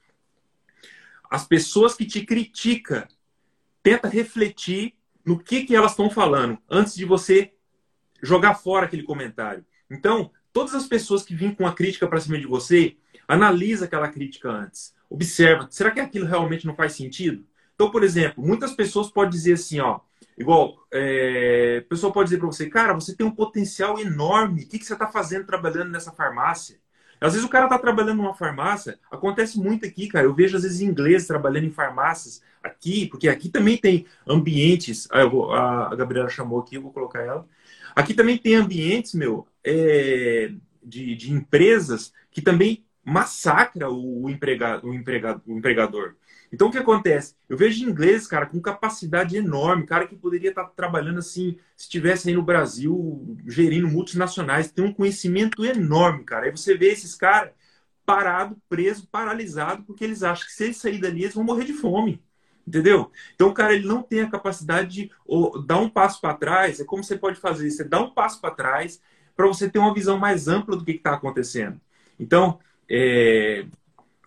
[1.29, 3.05] as pessoas que te criticam,
[3.83, 4.93] tenta refletir
[5.25, 7.53] no que, que elas estão falando antes de você
[8.21, 9.65] jogar fora aquele comentário.
[9.91, 12.95] Então, todas as pessoas que vêm com a crítica para cima de você,
[13.27, 14.95] analisa aquela crítica antes.
[15.09, 17.45] Observa, será que aquilo realmente não faz sentido?
[17.75, 19.99] Então, por exemplo, muitas pessoas podem dizer assim, ó,
[20.37, 24.63] Igual, é, a pessoa pode dizer para você, cara, você tem um potencial enorme.
[24.63, 26.79] O que, que você está fazendo trabalhando nessa farmácia?
[27.19, 30.25] Às vezes o cara está trabalhando numa farmácia, acontece muito aqui, cara.
[30.25, 35.07] Eu vejo às vezes ingleses trabalhando em farmácias aqui, porque aqui também tem ambientes.
[35.11, 37.47] Ah, vou, a Gabriela chamou aqui, eu vou colocar ela.
[37.95, 40.51] Aqui também tem ambientes, meu, é,
[40.83, 46.15] de, de empresas que também massacra o, empregado, o, empregado, o empregador.
[46.51, 47.35] Então, o que acontece?
[47.49, 52.29] Eu vejo ingleses, cara, com capacidade enorme, cara que poderia estar trabalhando assim, se estivesse
[52.29, 56.45] aí no Brasil, gerindo multinacionais, tem um conhecimento enorme, cara.
[56.45, 57.51] Aí você vê esses caras
[58.05, 61.73] parado, preso, paralisado, porque eles acham que se eles saírem dali, eles vão morrer de
[61.73, 62.23] fome.
[62.65, 63.11] Entendeu?
[63.33, 65.11] Então, cara, ele não tem a capacidade de
[65.65, 66.79] dar um passo para trás.
[66.79, 67.69] É como você pode fazer?
[67.69, 69.01] Você dá um passo para trás
[69.35, 71.79] para você ter uma visão mais ampla do que está acontecendo.
[72.19, 73.65] Então, é,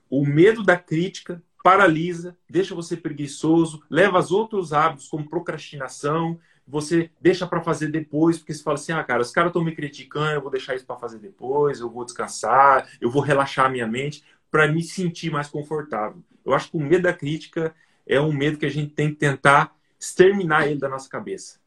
[0.09, 7.11] o medo da crítica paralisa, deixa você preguiçoso, leva aos outros hábitos como procrastinação, você
[7.21, 10.33] deixa para fazer depois, porque você fala assim: "Ah, cara, os caras estão me criticando,
[10.33, 13.87] eu vou deixar isso para fazer depois, eu vou descansar, eu vou relaxar a minha
[13.87, 16.23] mente para me sentir mais confortável".
[16.45, 17.75] Eu acho que o medo da crítica
[18.07, 21.61] é um medo que a gente tem que tentar exterminar ele da nossa cabeça.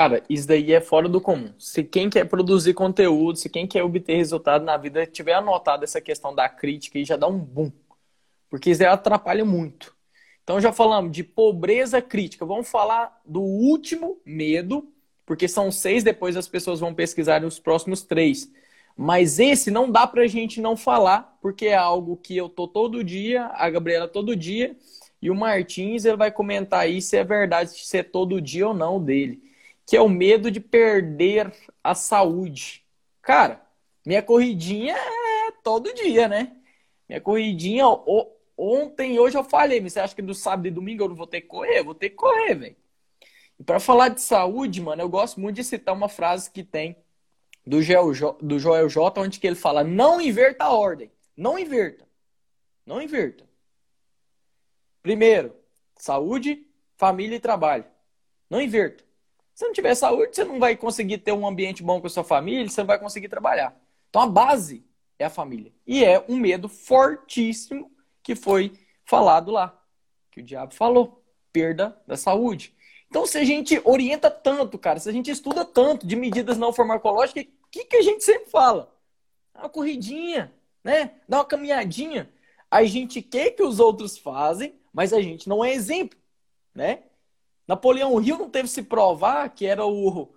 [0.00, 1.52] Cara, isso daí é fora do comum.
[1.58, 6.00] Se quem quer produzir conteúdo, se quem quer obter resultado na vida tiver anotado essa
[6.00, 7.72] questão da crítica e já dá um boom.
[8.48, 9.96] Porque isso daí atrapalha muito.
[10.44, 12.46] Então já falamos de pobreza crítica.
[12.46, 14.88] Vamos falar do último medo,
[15.26, 18.48] porque são seis, depois as pessoas vão pesquisar os próximos três.
[18.96, 23.02] Mas esse não dá pra gente não falar, porque é algo que eu tô todo
[23.02, 24.76] dia, a Gabriela todo dia,
[25.20, 28.74] e o Martins ele vai comentar aí se é verdade, se é todo dia ou
[28.74, 29.47] não dele.
[29.88, 31.50] Que é o medo de perder
[31.82, 32.84] a saúde.
[33.22, 33.66] Cara,
[34.04, 36.54] minha corridinha é todo dia, né?
[37.08, 37.84] Minha corridinha,
[38.54, 41.16] ontem e hoje eu falei, mas você acha que do sábado e domingo eu não
[41.16, 41.78] vou ter que correr?
[41.78, 42.76] Eu vou ter que correr, velho.
[43.58, 46.94] E para falar de saúde, mano, eu gosto muito de citar uma frase que tem
[47.66, 47.78] do
[48.42, 51.10] do Joel J, onde que ele fala: não inverta a ordem.
[51.34, 52.06] Não inverta.
[52.84, 53.48] Não inverta.
[55.02, 55.56] Primeiro,
[55.96, 57.84] saúde, família e trabalho.
[58.50, 59.07] Não inverta.
[59.58, 62.22] Se não tiver saúde, você não vai conseguir ter um ambiente bom com a sua
[62.22, 63.76] família, você não vai conseguir trabalhar.
[64.08, 64.86] Então a base
[65.18, 65.72] é a família.
[65.84, 67.90] E é um medo fortíssimo
[68.22, 69.76] que foi falado lá,
[70.30, 72.72] que o diabo falou, perda da saúde.
[73.08, 76.72] Então, se a gente orienta tanto, cara, se a gente estuda tanto de medidas não
[76.72, 78.94] farmacológicas, o que, que a gente sempre fala?
[79.52, 81.16] Uma corridinha, né?
[81.28, 82.30] Dá uma caminhadinha.
[82.70, 86.16] A gente quer que os outros fazem, mas a gente não é exemplo,
[86.72, 87.02] né?
[87.68, 90.30] Napoleão Hill não teve se provar que era o,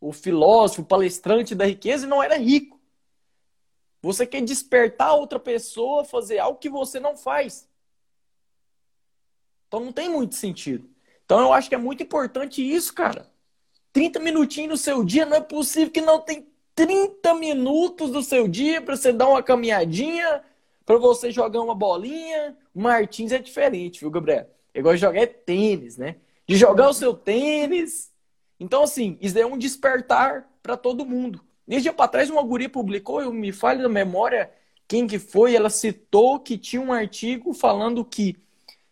[0.00, 2.80] o filósofo, o palestrante da riqueza e não era rico.
[4.00, 7.68] Você quer despertar outra pessoa a fazer algo que você não faz.
[9.68, 10.88] Então não tem muito sentido.
[11.26, 13.30] Então eu acho que é muito importante isso, cara.
[13.92, 18.48] 30 minutinhos no seu dia, não é possível que não tem 30 minutos do seu
[18.48, 20.42] dia para você dar uma caminhadinha,
[20.86, 22.56] para você jogar uma bolinha.
[22.74, 24.48] O Martins é diferente, viu, Gabriel?
[24.72, 26.16] Ele gosta de jogar é tênis, né?
[26.50, 28.10] De jogar o seu tênis.
[28.58, 31.40] Então, assim, isso é um despertar para todo mundo.
[31.64, 34.50] Nesse dia para trás, uma guria publicou, eu me falho da memória
[34.88, 38.36] quem que foi, ela citou que tinha um artigo falando que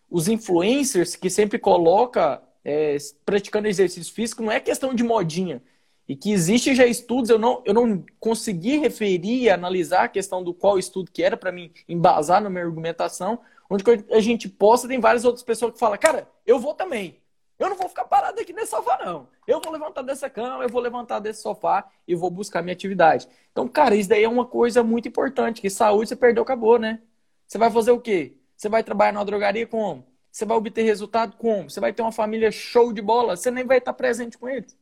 [0.09, 2.95] os influencers que sempre coloca é,
[3.25, 5.61] praticando exercício físico não é questão de modinha.
[6.07, 10.53] E que existe já estudos, eu não, eu não consegui referir, analisar a questão do
[10.53, 13.37] qual estudo que era para mim embasar na minha argumentação,
[13.69, 17.19] onde a gente posta, tem várias outras pessoas que falam, cara, eu vou também.
[17.59, 19.27] Eu não vou ficar parado aqui nesse sofá, não.
[19.45, 23.27] Eu vou levantar dessa cama, eu vou levantar desse sofá e vou buscar minha atividade.
[23.51, 27.01] Então, cara, isso daí é uma coisa muito importante, que saúde você perdeu, acabou, né?
[27.45, 28.37] Você vai fazer o quê?
[28.55, 30.07] Você vai trabalhar numa drogaria como?
[30.31, 31.69] Você vai obter resultado como?
[31.69, 33.35] Você vai ter uma família show de bola?
[33.35, 34.77] Você nem vai estar presente com eles.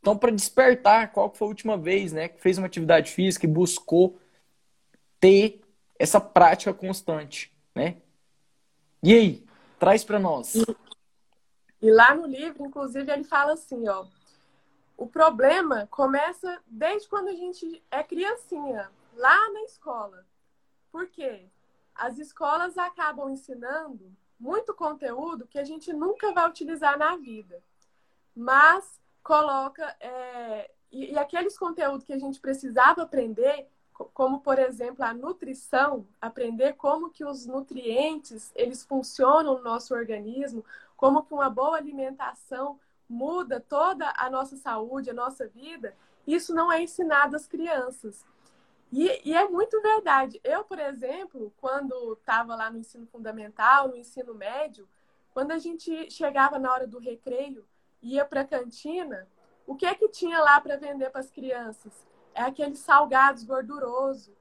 [0.00, 3.48] Então, para despertar, qual foi a última vez, né, que fez uma atividade física e
[3.48, 4.18] buscou
[5.18, 5.62] ter
[5.98, 7.96] essa prática constante, né?
[9.02, 9.44] E aí,
[9.78, 10.54] traz para nós.
[11.86, 14.06] E lá no livro, inclusive, ele fala assim, ó,
[14.96, 20.26] o problema começa desde quando a gente é criancinha, lá na escola.
[20.90, 21.46] Por quê?
[21.94, 27.62] As escolas acabam ensinando muito conteúdo que a gente nunca vai utilizar na vida.
[28.34, 29.84] Mas coloca.
[30.00, 33.68] É, e, e aqueles conteúdos que a gente precisava aprender,
[34.12, 40.64] como por exemplo a nutrição, aprender como que os nutrientes eles funcionam no nosso organismo,
[40.96, 42.78] como que uma boa alimentação
[43.08, 48.24] muda toda a nossa saúde, a nossa vida, isso não é ensinado às crianças.
[48.92, 50.40] E, e é muito verdade.
[50.42, 54.88] Eu, por exemplo, quando estava lá no ensino fundamental, no ensino médio,
[55.32, 57.66] quando a gente chegava na hora do recreio,
[58.02, 59.28] ia para a cantina,
[59.66, 61.92] o que é que tinha lá para vender para as crianças?
[62.34, 64.32] É aqueles salgados gorduroso,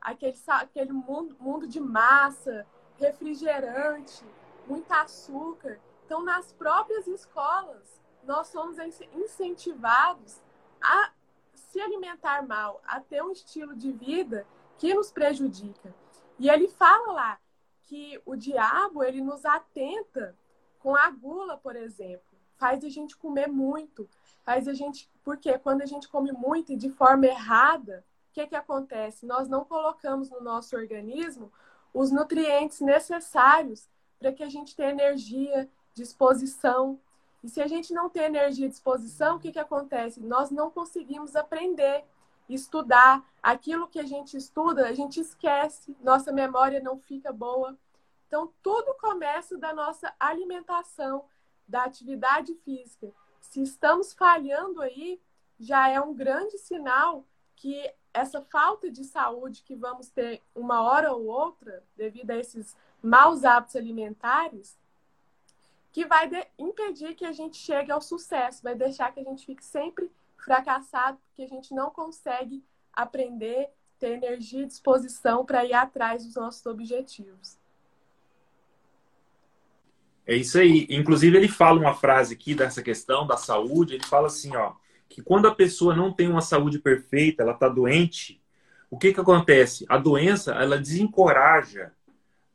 [0.00, 2.66] aquele, aquele mundo, mundo de massa,
[2.98, 4.24] refrigerante,
[4.66, 5.78] muito açúcar.
[6.10, 8.78] Então, nas próprias escolas, nós somos
[9.14, 10.40] incentivados
[10.82, 11.12] a
[11.54, 14.44] se alimentar mal, a ter um estilo de vida
[14.76, 15.94] que nos prejudica.
[16.36, 17.40] E ele fala lá
[17.84, 20.36] que o diabo ele nos atenta
[20.80, 24.08] com a gula, por exemplo, faz a gente comer muito,
[24.44, 28.48] faz a gente porque quando a gente come muito e de forma errada, o que
[28.48, 29.26] que acontece?
[29.26, 31.52] Nós não colocamos no nosso organismo
[31.94, 36.98] os nutrientes necessários para que a gente tenha energia, disposição.
[37.42, 40.20] E se a gente não tem energia e disposição, o que, que acontece?
[40.20, 42.04] Nós não conseguimos aprender,
[42.48, 43.24] estudar.
[43.42, 47.76] Aquilo que a gente estuda, a gente esquece, nossa memória não fica boa.
[48.26, 51.24] Então, tudo começa da nossa alimentação,
[51.66, 53.10] da atividade física.
[53.40, 55.20] Se estamos falhando aí,
[55.58, 57.24] já é um grande sinal
[57.56, 62.76] que essa falta de saúde que vamos ter uma hora ou outra, devido a esses
[63.02, 64.78] maus hábitos alimentares,
[65.92, 69.64] que vai impedir que a gente chegue ao sucesso, vai deixar que a gente fique
[69.64, 73.68] sempre fracassado, porque a gente não consegue aprender,
[73.98, 77.58] ter energia e disposição para ir atrás dos nossos objetivos.
[80.26, 80.86] É isso aí.
[80.88, 83.94] Inclusive, ele fala uma frase aqui dessa questão da saúde.
[83.94, 84.74] Ele fala assim, ó,
[85.08, 88.40] que quando a pessoa não tem uma saúde perfeita, ela está doente,
[88.88, 89.84] o que, que acontece?
[89.88, 91.92] A doença, ela desencoraja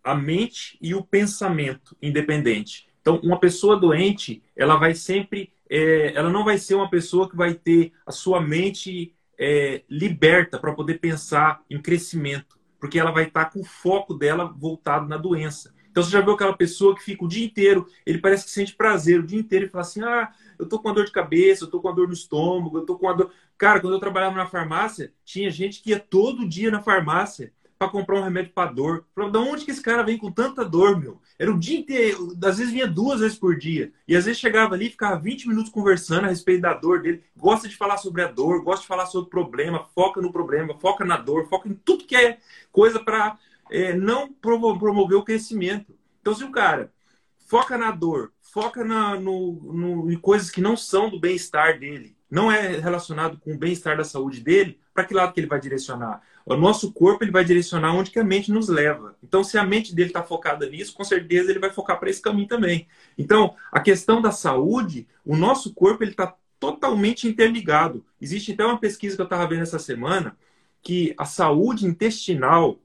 [0.04, 2.88] a mente e o pensamento independente.
[3.06, 7.36] Então, uma pessoa doente, ela vai sempre, é, ela não vai ser uma pessoa que
[7.36, 13.26] vai ter a sua mente é, liberta para poder pensar em crescimento, porque ela vai
[13.26, 15.72] estar tá com o foco dela voltado na doença.
[15.91, 18.76] Então você já viu aquela pessoa que fica o dia inteiro, ele parece que sente
[18.76, 21.64] prazer o dia inteiro e fala assim: ah, eu tô com uma dor de cabeça,
[21.64, 23.32] eu tô com uma dor no estômago, eu tô com uma dor.
[23.56, 27.89] Cara, quando eu trabalhava na farmácia, tinha gente que ia todo dia na farmácia para
[27.89, 29.05] comprar um remédio para dor.
[29.13, 31.21] Falei, da onde que esse cara vem com tanta dor, meu?
[31.38, 33.91] Era o dia inteiro, às vezes vinha duas vezes por dia.
[34.07, 37.23] E às vezes chegava ali ficava 20 minutos conversando a respeito da dor dele.
[37.36, 40.78] Gosta de falar sobre a dor, gosta de falar sobre o problema, foca no problema,
[40.80, 42.39] foca na dor, foca em tudo que é
[42.71, 43.38] coisa para
[43.69, 45.93] é, não promover o crescimento.
[46.21, 46.91] Então, se o cara
[47.47, 52.15] foca na dor, foca na, no, no, em coisas que não são do bem-estar dele,
[52.30, 55.59] não é relacionado com o bem-estar da saúde dele, para que lado que ele vai
[55.59, 56.21] direcionar?
[56.46, 59.16] O nosso corpo ele vai direcionar onde que a mente nos leva.
[59.24, 62.22] Então, se a mente dele está focada nisso, com certeza ele vai focar para esse
[62.22, 62.88] caminho também.
[63.18, 68.06] Então, a questão da saúde, o nosso corpo ele está totalmente interligado.
[68.22, 70.38] Existe até uma pesquisa que eu estava vendo essa semana
[70.86, 72.80] que a saúde intestinal,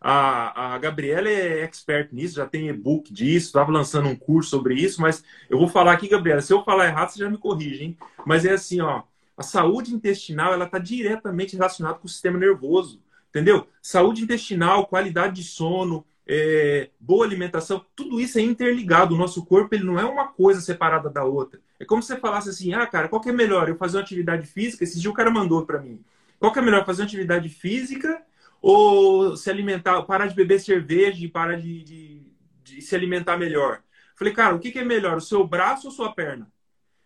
[0.00, 4.74] a, a Gabriela é expert nisso, já tem e-book disso, estava lançando um curso sobre
[4.74, 7.84] isso, mas eu vou falar aqui, Gabriela, se eu falar errado, você já me corrige,
[7.84, 7.96] hein?
[8.26, 9.04] Mas é assim, ó,
[9.36, 13.00] a saúde intestinal ela está diretamente relacionada com o sistema nervoso.
[13.34, 13.66] Entendeu?
[13.82, 19.12] Saúde intestinal, qualidade de sono, é, boa alimentação, tudo isso é interligado.
[19.12, 21.60] O nosso corpo ele não é uma coisa separada da outra.
[21.80, 23.68] É como se você falasse assim: ah, cara, qual que é melhor?
[23.68, 24.84] Eu fazer uma atividade física?
[24.84, 26.00] Esse dia o cara mandou para mim.
[26.38, 26.86] Qual que é melhor?
[26.86, 28.22] Fazer uma atividade física
[28.62, 32.22] ou se alimentar, parar de beber cerveja e parar de, de,
[32.62, 33.82] de se alimentar melhor?
[34.14, 35.16] Falei, cara, o que, que é melhor?
[35.16, 36.48] O seu braço ou sua perna?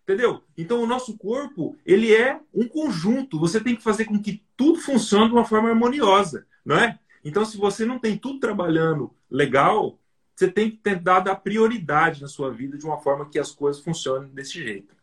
[0.08, 0.42] Entendeu?
[0.56, 3.38] Então o nosso corpo, ele é um conjunto.
[3.38, 6.98] Você tem que fazer com que tudo funcione de uma forma harmoniosa, não é?
[7.22, 9.98] Então se você não tem tudo trabalhando legal,
[10.34, 13.82] você tem que tentar dar prioridade na sua vida de uma forma que as coisas
[13.82, 14.96] funcionem desse jeito.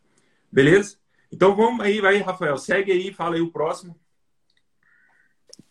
[0.51, 0.97] Beleza?
[1.31, 3.95] Então vamos aí, vai, Rafael, segue aí, fala aí o próximo.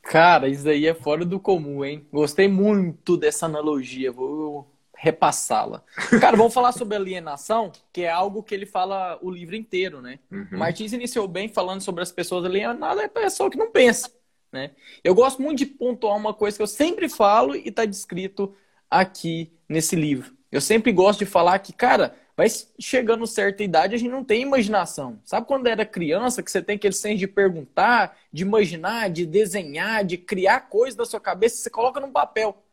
[0.01, 2.07] Cara, isso aí é fora do comum, hein?
[2.13, 4.13] Gostei muito dessa analogia.
[4.13, 4.73] Vou
[5.05, 5.83] repassá-la.
[6.19, 10.19] Cara, vamos falar sobre alienação, que é algo que ele fala o livro inteiro, né?
[10.33, 10.49] Uhum.
[10.53, 14.11] Martins iniciou bem falando sobre as pessoas alienadas, é a pessoa que não pensa,
[14.51, 14.71] né?
[15.03, 18.55] Eu gosto muito de pontuar uma coisa que eu sempre falo e está descrito
[18.91, 20.35] aqui nesse livro.
[20.51, 22.47] Eu sempre gosto de falar que, cara, vai
[22.81, 25.21] chegando certa idade, a gente não tem imaginação.
[25.23, 30.03] Sabe quando era criança que você tem aquele senso de perguntar, de imaginar, de desenhar,
[30.03, 32.64] de criar coisas da sua cabeça, você coloca num papel.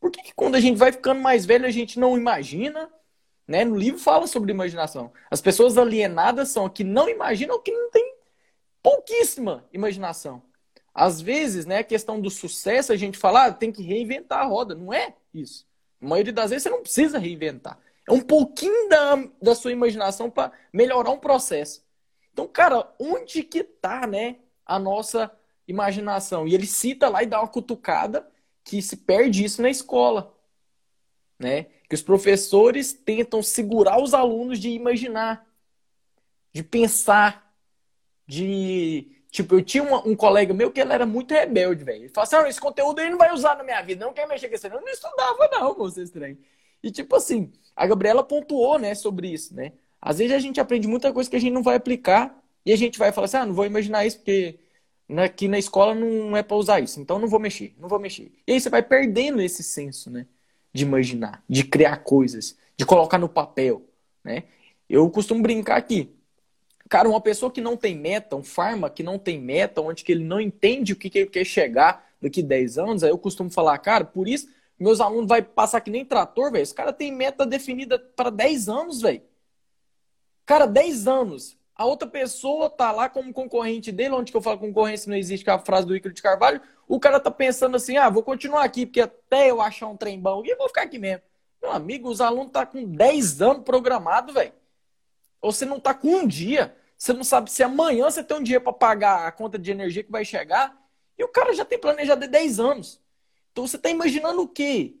[0.00, 2.90] Por que, que quando a gente vai ficando mais velho a gente não imagina?
[3.46, 3.64] Né?
[3.64, 5.12] No livro fala sobre imaginação.
[5.30, 8.14] As pessoas alienadas são que não imaginam que não tem
[8.82, 10.42] pouquíssima imaginação.
[10.94, 14.44] Às vezes, né, a questão do sucesso, a gente fala, ah, tem que reinventar a
[14.44, 14.74] roda.
[14.74, 15.66] Não é isso.
[16.00, 17.78] A maioria das vezes você não precisa reinventar.
[18.08, 21.84] É um pouquinho da, da sua imaginação para melhorar um processo.
[22.32, 25.30] Então, cara, onde que tá, né, a nossa
[25.68, 26.46] imaginação?
[26.46, 28.26] E ele cita lá e dá uma cutucada
[28.64, 30.36] que se perde isso na escola,
[31.38, 31.64] né?
[31.88, 35.46] Que os professores tentam segurar os alunos de imaginar,
[36.52, 37.54] de pensar,
[38.26, 42.02] de Tipo, eu tinha um, um, colega meu que ele era muito rebelde, velho.
[42.02, 44.48] Ele falava assim: esse conteúdo aí não vai usar na minha vida, não quer mexer
[44.48, 44.68] com isso.
[44.68, 46.36] Não estudava, não, você estranho.
[46.82, 49.72] E tipo assim, a Gabriela pontuou, né, sobre isso, né?
[50.00, 52.36] Às vezes a gente aprende muita coisa que a gente não vai aplicar
[52.66, 54.58] e a gente vai falar assim: ah, não vou imaginar isso porque
[55.18, 58.32] aqui na escola não é para usar isso, então não vou mexer, não vou mexer.
[58.46, 60.26] E aí você vai perdendo esse senso, né?
[60.72, 63.82] De imaginar, de criar coisas, de colocar no papel,
[64.22, 64.44] né?
[64.88, 66.14] Eu costumo brincar aqui.
[66.88, 70.12] Cara, uma pessoa que não tem meta, um farma que não tem meta, onde que
[70.12, 73.50] ele não entende o que, que ele quer chegar daqui 10 anos, aí eu costumo
[73.50, 74.48] falar, cara, por isso
[74.80, 76.62] meus alunos vai passar que nem trator, velho.
[76.62, 79.22] Esse cara tem meta definida para 10 anos, velho.
[80.46, 81.58] Cara, 10 anos.
[81.80, 85.42] A outra pessoa tá lá como concorrente dele, onde que eu falo concorrência não existe,
[85.42, 86.60] que é a frase do Ícaro de Carvalho.
[86.86, 90.20] O cara tá pensando assim, ah, vou continuar aqui, porque até eu achar um trem
[90.20, 91.22] bom, e vou ficar aqui mesmo.
[91.62, 94.52] Meu amigo, os alunos tá com 10 anos programado, velho.
[95.40, 96.76] Você não tá com um dia.
[96.98, 100.04] Você não sabe se amanhã você tem um dia para pagar a conta de energia
[100.04, 100.78] que vai chegar.
[101.16, 103.00] E o cara já tem planejado de 10 anos.
[103.52, 104.96] Então você tá imaginando o quê?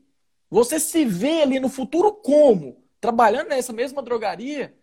[0.48, 2.82] Você se vê ali no futuro como?
[2.98, 4.79] Trabalhando nessa mesma drogaria?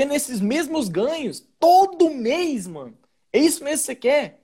[0.00, 2.96] Tendo esses mesmos ganhos todo mês, mano.
[3.30, 4.40] É isso mesmo que você quer?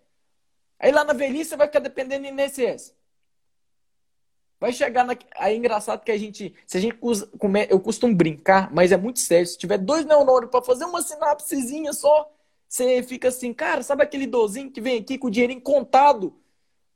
[0.78, 2.94] Aí lá na velhice você vai ficar dependendo do INSS.
[4.60, 5.16] Vai chegar na.
[5.34, 6.54] Aí é engraçado que a gente.
[6.66, 6.98] Se a gente
[7.38, 7.66] come...
[7.70, 9.46] eu costumo brincar, mas é muito sério.
[9.46, 12.30] Se tiver dois neurônios para fazer uma sinapsezinha só,
[12.68, 16.38] você fica assim, cara, sabe aquele idosinho que vem aqui com o dinheirinho contado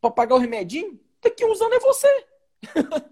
[0.02, 1.00] para pagar o remedinho?
[1.22, 2.26] Daqui uns anos é você.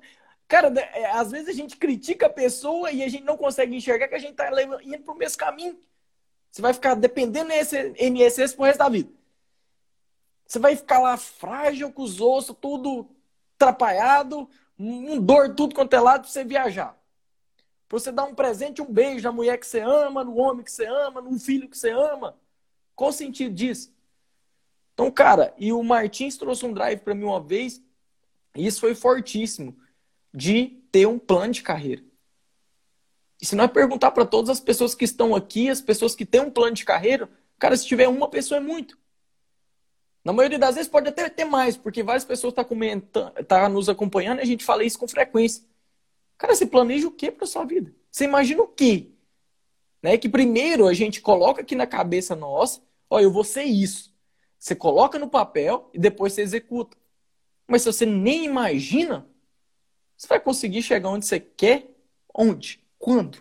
[0.49, 4.09] cara, é, às vezes a gente critica a pessoa e a gente não consegue enxergar
[4.09, 4.51] que a gente tá
[4.83, 5.79] indo pro mesmo caminho.
[6.51, 9.13] Você vai ficar dependendo desse INSS pro resto da vida.
[10.47, 13.07] Você vai ficar lá frágil, com os ossos tudo
[13.55, 16.97] atrapalhado, um dor tudo quanto é lado pra você viajar.
[17.87, 20.73] Pra você dar um presente, um beijo na mulher que você ama, no homem que
[20.73, 22.37] você ama, no filho que você ama.
[22.95, 23.93] Qual o sentido disso?
[24.95, 27.83] Então, cara, e o Martins trouxe um drive para mim uma vez,
[28.57, 29.77] e isso foi fortíssimo,
[30.33, 32.03] de ter um plano de carreira.
[33.41, 36.41] E se nós perguntar para todas as pessoas que estão aqui, as pessoas que têm
[36.41, 38.99] um plano de carreira, cara, se tiver uma pessoa é muito.
[40.25, 43.89] Na maioria das vezes pode até ter mais, porque várias pessoas estão tá tá nos
[43.89, 45.63] acompanhando e a gente fala isso com frequência.
[46.37, 47.95] Cara, você planeja o que para sua vida?
[48.11, 49.11] Você imagina o quê?
[50.03, 50.19] Né?
[50.19, 54.15] Que primeiro a gente coloca aqui na cabeça nossa, ó, eu vou ser isso.
[54.59, 56.97] Você coloca no papel e depois você executa.
[57.67, 59.27] Mas se você nem imagina,
[60.19, 61.89] você vai conseguir chegar onde você quer?
[62.35, 62.85] Onde?
[62.99, 63.39] Quando?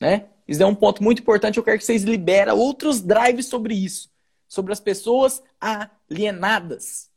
[0.00, 0.30] Né?
[0.48, 1.58] Isso é um ponto muito importante.
[1.58, 4.14] Eu quero que vocês liberem outros drives sobre isso
[4.54, 7.10] sobre as pessoas alienadas.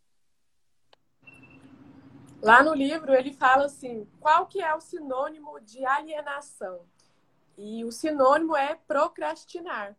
[2.41, 6.81] Lá no livro ele fala assim, qual que é o sinônimo de alienação?
[7.55, 9.95] E o sinônimo é procrastinar.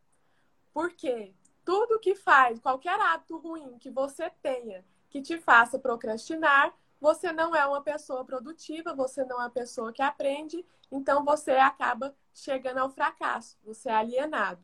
[0.74, 1.32] Por quê?
[1.64, 7.54] Tudo que faz, qualquer ato ruim que você tenha que te faça procrastinar, você não
[7.54, 12.78] é uma pessoa produtiva, você não é uma pessoa que aprende, então você acaba chegando
[12.78, 14.62] ao fracasso, você é alienado.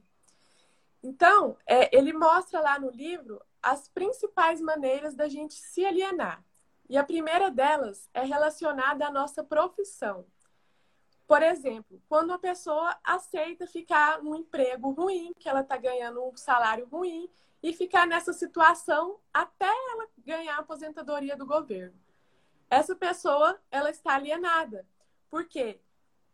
[1.02, 6.42] Então, é, ele mostra lá no livro as principais maneiras da gente se alienar.
[6.88, 10.26] E a primeira delas é relacionada à nossa profissão.
[11.26, 16.36] Por exemplo, quando a pessoa aceita ficar num emprego ruim, que ela está ganhando um
[16.36, 17.28] salário ruim,
[17.62, 21.98] e ficar nessa situação até ela ganhar a aposentadoria do governo.
[22.74, 24.86] Essa pessoa, ela está alienada.
[25.30, 25.80] Por quê?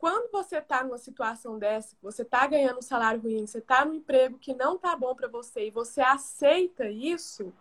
[0.01, 3.93] quando você está numa situação dessa, você está ganhando um salário ruim, você está num
[3.93, 7.53] emprego que não está bom para você e você aceita isso,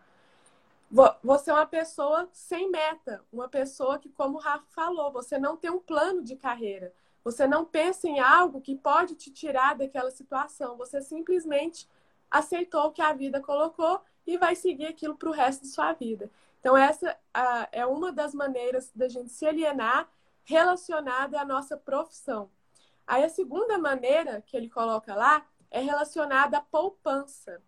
[1.22, 5.58] você é uma pessoa sem meta, uma pessoa que, como o Rafa falou, você não
[5.58, 6.94] tem um plano de carreira,
[7.26, 11.90] você não pensa em algo que pode te tirar daquela situação, você simplesmente
[12.32, 15.92] aceitou o que a vida colocou e vai seguir aquilo para o resto de sua
[15.92, 16.32] vida.
[16.60, 17.18] Então, essa
[17.72, 20.10] é uma das maneiras da gente se alienar
[20.44, 22.50] relacionada à nossa profissão.
[23.08, 27.62] Aí a segunda maneira que ele coloca lá é relacionada à poupança.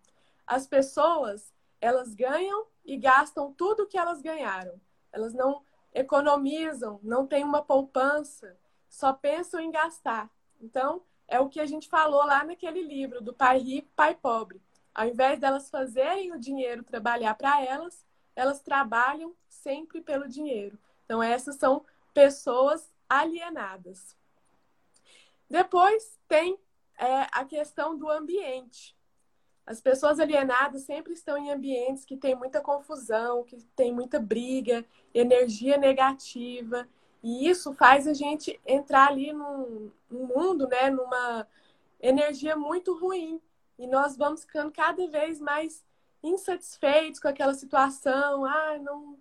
[0.46, 4.80] As pessoas, elas ganham e gastam tudo que elas ganharam.
[5.10, 5.62] Elas não
[5.94, 8.56] economizam, não têm uma poupança,
[8.88, 10.30] só pensam em gastar.
[10.60, 14.62] Então, é o que a gente falou lá naquele livro do Pai Rico, Pai Pobre.
[14.94, 18.04] Ao invés delas fazerem o dinheiro trabalhar para elas,
[18.34, 20.78] elas trabalham sempre pelo dinheiro.
[21.04, 24.16] Então, essas são pessoas alienadas.
[25.48, 26.58] Depois tem
[26.98, 28.96] é, a questão do ambiente.
[29.66, 34.84] As pessoas alienadas sempre estão em ambientes que tem muita confusão, que tem muita briga,
[35.14, 36.88] energia negativa.
[37.22, 41.46] E isso faz a gente entrar ali num, num mundo, né, numa
[42.00, 43.40] energia muito ruim.
[43.78, 45.84] E nós vamos ficando cada vez mais
[46.22, 48.44] insatisfeitos com aquela situação.
[48.44, 49.18] Ah, não,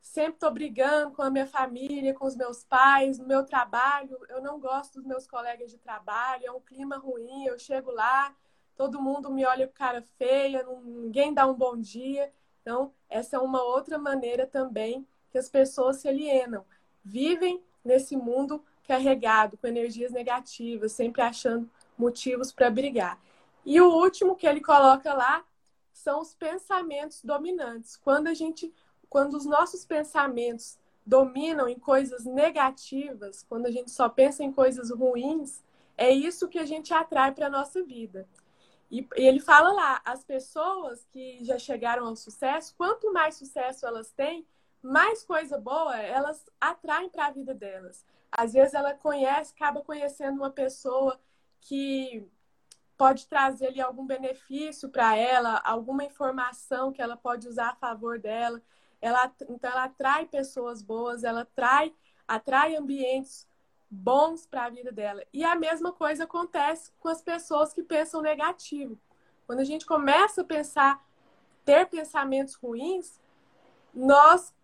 [0.00, 4.18] sempre estou brigando com a minha família, com os meus pais, no meu trabalho.
[4.28, 7.46] Eu não gosto dos meus colegas de trabalho, é um clima ruim.
[7.46, 8.34] Eu chego lá,
[8.76, 12.32] todo mundo me olha com cara feia, ninguém dá um bom dia.
[12.60, 16.64] Então, essa é uma outra maneira também que as pessoas se alienam.
[17.04, 23.18] Vivem nesse mundo carregado, com energias negativas, sempre achando motivos para brigar.
[23.64, 25.44] E o último que ele coloca lá
[25.92, 27.96] são os pensamentos dominantes.
[27.96, 28.72] Quando a gente
[29.12, 34.90] quando os nossos pensamentos dominam em coisas negativas, quando a gente só pensa em coisas
[34.90, 35.62] ruins,
[35.98, 38.26] é isso que a gente atrai para a nossa vida.
[38.90, 44.10] E, ele fala lá, as pessoas que já chegaram ao sucesso, quanto mais sucesso elas
[44.12, 44.46] têm,
[44.82, 48.06] mais coisa boa elas atraem para a vida delas.
[48.30, 51.20] Às vezes ela conhece, acaba conhecendo uma pessoa
[51.60, 52.26] que
[52.96, 58.18] pode trazer ali algum benefício para ela, alguma informação que ela pode usar a favor
[58.18, 58.62] dela
[59.02, 61.92] ela, então ela atrai pessoas boas, ela atrai,
[62.26, 63.48] atrai ambientes
[63.90, 65.22] bons para a vida dela.
[65.32, 68.96] E a mesma coisa acontece com as pessoas que pensam negativo.
[69.44, 71.04] Quando a gente começa a pensar,
[71.64, 73.20] ter pensamentos ruins,
[73.92, 74.54] nós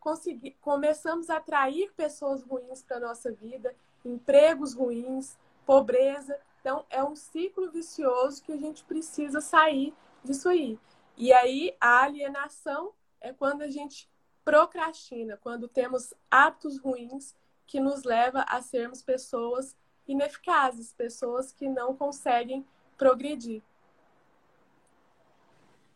[0.60, 3.74] começamos a atrair pessoas ruins para a nossa vida,
[4.04, 6.38] empregos ruins, pobreza.
[6.60, 9.94] Então, é um ciclo vicioso que a gente precisa sair
[10.24, 10.78] disso aí.
[11.16, 14.08] E aí, a alienação é quando a gente
[14.44, 17.34] procrastina, quando temos hábitos ruins
[17.66, 22.64] que nos leva a sermos pessoas ineficazes, pessoas que não conseguem
[22.96, 23.62] progredir.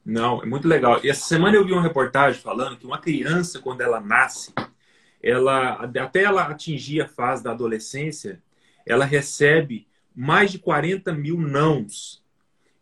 [0.05, 1.01] Não, é muito legal.
[1.03, 4.53] E essa semana eu vi uma reportagem falando que uma criança, quando ela nasce,
[5.23, 8.43] ela até ela atingir a fase da adolescência,
[8.85, 12.23] ela recebe mais de 40 mil nãos.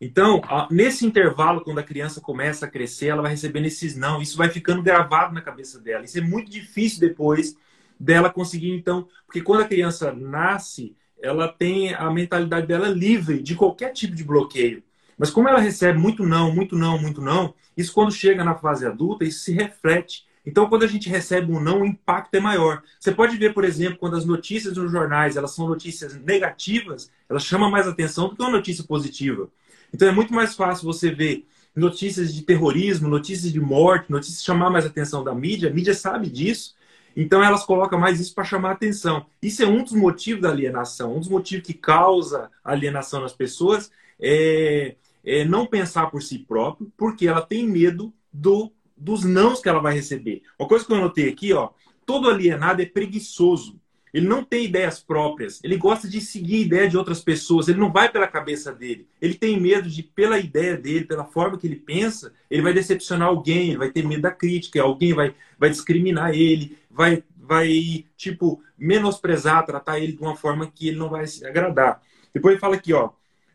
[0.01, 4.23] Então, nesse intervalo, quando a criança começa a crescer, ela vai recebendo esses não.
[4.23, 6.05] Isso vai ficando gravado na cabeça dela.
[6.05, 7.55] Isso é muito difícil depois
[7.99, 13.55] dela conseguir, então, porque quando a criança nasce, ela tem a mentalidade dela livre de
[13.55, 14.83] qualquer tipo de bloqueio.
[15.19, 18.87] Mas como ela recebe muito não, muito não, muito não, isso quando chega na fase
[18.87, 20.27] adulta, isso se reflete.
[20.45, 22.83] Então, quando a gente recebe um não, o impacto é maior.
[22.99, 27.45] Você pode ver, por exemplo, quando as notícias nos jornais elas são notícias negativas, elas
[27.45, 29.49] chamam mais atenção do que uma notícia positiva.
[29.93, 34.71] Então, é muito mais fácil você ver notícias de terrorismo, notícias de morte, notícias chamar
[34.71, 35.71] mais atenção da mídia.
[35.71, 36.75] A mídia sabe disso.
[37.17, 39.27] Então, elas colocam mais isso para chamar atenção.
[39.43, 41.17] Isso é um dos motivos da alienação.
[41.17, 46.91] Um dos motivos que causa alienação nas pessoas é é, não pensar por si próprio,
[46.97, 50.43] porque ela tem medo do, dos nãos que ela vai receber.
[50.59, 51.71] Uma coisa que eu notei aqui, ó,
[52.05, 53.81] todo alienado é preguiçoso.
[54.13, 55.61] Ele não tem ideias próprias.
[55.63, 57.69] Ele gosta de seguir a ideia de outras pessoas.
[57.69, 59.07] Ele não vai pela cabeça dele.
[59.21, 63.29] Ele tem medo de, pela ideia dele, pela forma que ele pensa, ele vai decepcionar
[63.29, 63.69] alguém.
[63.69, 64.83] Ele vai ter medo da crítica.
[64.83, 66.77] Alguém vai, vai discriminar ele.
[66.91, 72.03] Vai, vai, tipo, menosprezar, tratar ele de uma forma que ele não vai se agradar.
[72.35, 73.11] Depois ele fala aqui, ó.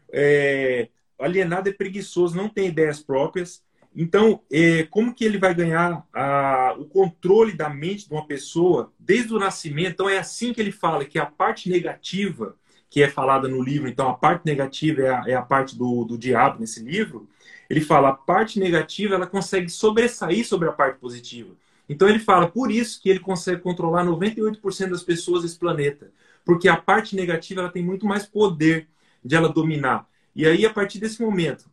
[0.10, 0.88] É,
[1.20, 3.62] alienado é preguiçoso, não tem ideias próprias.
[3.96, 8.91] Então, é, como que ele vai ganhar a, o controle da mente de uma pessoa
[9.00, 9.93] desde o nascimento?
[9.93, 12.58] Então, é assim que ele fala que a parte negativa,
[12.89, 16.04] que é falada no livro, então a parte negativa é a, é a parte do,
[16.04, 17.30] do diabo nesse livro,
[17.70, 21.56] ele fala a parte negativa ela consegue sobressair sobre a parte positiva.
[21.88, 26.12] Então, ele fala por isso que ele consegue controlar 98% das pessoas desse planeta,
[26.43, 28.89] porque a parte negativa ela tem muito mais poder
[29.24, 30.06] de ela dominar.
[30.36, 31.70] E aí, a partir desse momento,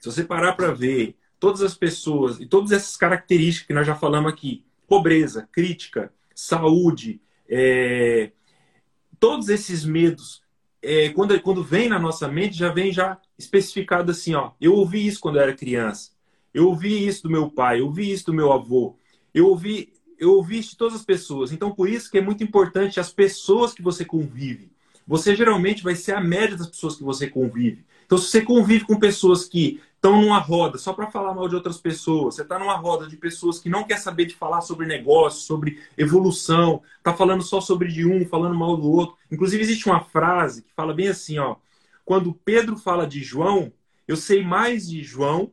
[0.00, 1.14] se você parar para ver
[1.46, 7.20] todas as pessoas e todas essas características que nós já falamos aqui, pobreza, crítica, saúde,
[7.48, 8.32] é,
[9.20, 10.42] todos esses medos,
[10.82, 15.06] é, quando, quando vem na nossa mente, já vem já especificado assim, ó, eu ouvi
[15.06, 16.10] isso quando eu era criança,
[16.52, 18.96] eu ouvi isso do meu pai, eu ouvi isso do meu avô,
[19.32, 21.52] eu ouvi, eu ouvi isso de todas as pessoas.
[21.52, 24.68] Então, por isso que é muito importante as pessoas que você convive
[25.06, 27.84] você geralmente vai ser a média das pessoas que você convive.
[28.04, 31.56] Então, se você convive com pessoas que estão numa roda só para falar mal de
[31.56, 34.86] outras pessoas, você está numa roda de pessoas que não quer saber de falar sobre
[34.86, 39.16] negócio, sobre evolução, está falando só sobre de um, falando mal do outro.
[39.30, 41.56] Inclusive, existe uma frase que fala bem assim, ó.
[42.04, 43.72] Quando Pedro fala de João,
[44.06, 45.52] eu sei mais de João.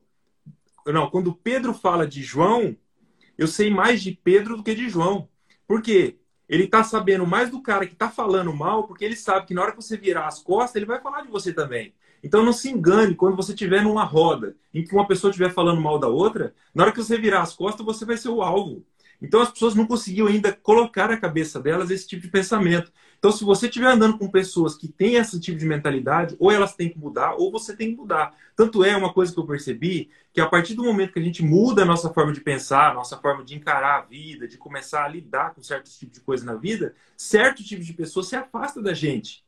[0.85, 2.77] Não, quando Pedro fala de João,
[3.35, 5.27] eu sei mais de Pedro do que de João.
[5.67, 6.19] Por quê?
[6.47, 9.63] Ele tá sabendo mais do cara que tá falando mal, porque ele sabe que na
[9.63, 11.95] hora que você virar as costas, ele vai falar de você também.
[12.23, 15.81] Então não se engane quando você estiver numa roda em que uma pessoa estiver falando
[15.81, 18.85] mal da outra, na hora que você virar as costas, você vai ser o alvo.
[19.21, 22.91] Então as pessoas não conseguiam ainda colocar na cabeça delas esse tipo de pensamento.
[23.17, 26.75] Então, se você estiver andando com pessoas que têm esse tipo de mentalidade, ou elas
[26.75, 28.35] têm que mudar, ou você tem que mudar.
[28.53, 31.41] Tanto é uma coisa que eu percebi que a partir do momento que a gente
[31.41, 35.07] muda a nossa forma de pensar, nossa forma de encarar a vida, de começar a
[35.07, 38.93] lidar com certos tipos de coisa na vida, certo tipo de pessoa se afasta da
[38.93, 39.42] gente.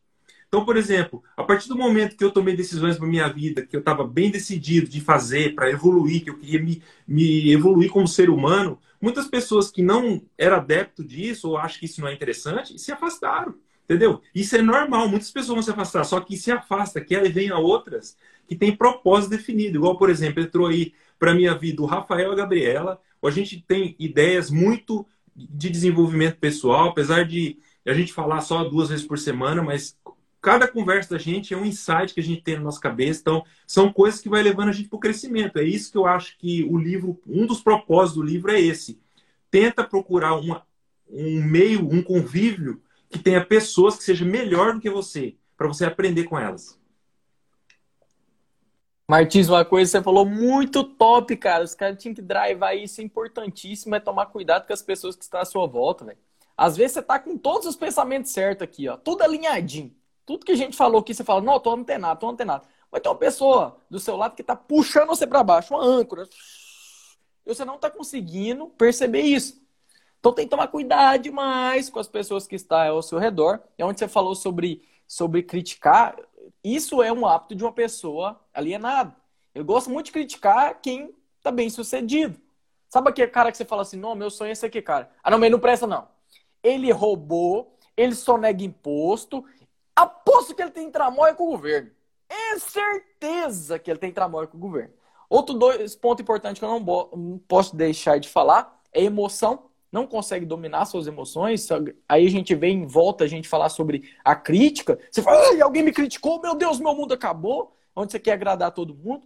[0.47, 3.75] Então, por exemplo, a partir do momento que eu tomei decisões para minha vida, que
[3.75, 8.07] eu estava bem decidido de fazer para evoluir, que eu queria me, me evoluir como
[8.07, 12.13] ser humano, muitas pessoas que não eram adepto disso ou acham que isso não é
[12.13, 13.55] interessante, se afastaram.
[13.83, 14.21] Entendeu?
[14.33, 17.51] Isso é normal, muitas pessoas vão se afastar, só que se afasta, que aí vem
[17.51, 18.17] a outras
[18.47, 19.77] que tem propósito definido.
[19.77, 22.99] Igual, por exemplo, entrou aí para minha vida o Rafael e a Gabriela.
[23.23, 28.89] A gente tem ideias muito de desenvolvimento pessoal, apesar de a gente falar só duas
[28.89, 29.97] vezes por semana, mas
[30.45, 33.19] cada conversa da gente é um insight que a gente tem na nossa cabeça.
[33.19, 35.57] Então, são coisas que vai levando a gente para o crescimento.
[35.57, 39.01] É isso que eu acho que o livro, um dos propósitos do livro é esse.
[39.49, 40.63] Tenta procurar uma,
[41.09, 42.79] um meio, um convívio
[43.09, 46.79] que tenha pessoas que sejam melhor do que você, para você aprender com elas.
[49.07, 51.63] Martins, uma coisa que você falou muito top, cara.
[51.63, 55.23] Os caras tinham que drivar isso, é importantíssimo, é tomar cuidado com as pessoas que
[55.23, 56.19] estão à sua volta, velho.
[56.55, 59.91] Às vezes você tá com todos os pensamentos certos aqui, ó, tudo alinhadinho.
[60.25, 62.65] Tudo que a gente falou aqui, você fala, não, tô antenado, tô antenado.
[62.91, 66.27] Vai ter uma pessoa do seu lado que tá puxando você para baixo, uma âncora.
[67.45, 69.61] e você não está conseguindo perceber isso.
[70.19, 73.61] Então tem que tomar cuidado demais com as pessoas que estão ao seu redor.
[73.77, 76.15] É onde você falou sobre, sobre criticar.
[76.63, 79.15] Isso é um hábito de uma pessoa alienada.
[79.53, 82.39] Eu gosto muito de criticar quem está bem sucedido.
[82.89, 85.11] Sabe aquele cara que você fala assim, não, meu sonho é esse aqui, cara.
[85.23, 86.07] Ah, não, mas não presta, não.
[86.63, 89.45] Ele roubou, ele só nega imposto.
[89.95, 91.91] Aposto que ele tem tramóia com o governo.
[92.27, 94.93] É certeza que ele tem tramóia com o governo.
[95.29, 99.69] Outro dois ponto importante que eu não, posso deixar de falar é emoção.
[99.91, 101.67] Não consegue dominar suas emoções.
[102.09, 104.99] Aí a gente vem em volta a gente falar sobre a crítica.
[105.09, 107.75] Você fala, alguém me criticou, meu Deus, meu mundo acabou.
[107.95, 109.25] Onde você quer agradar todo mundo.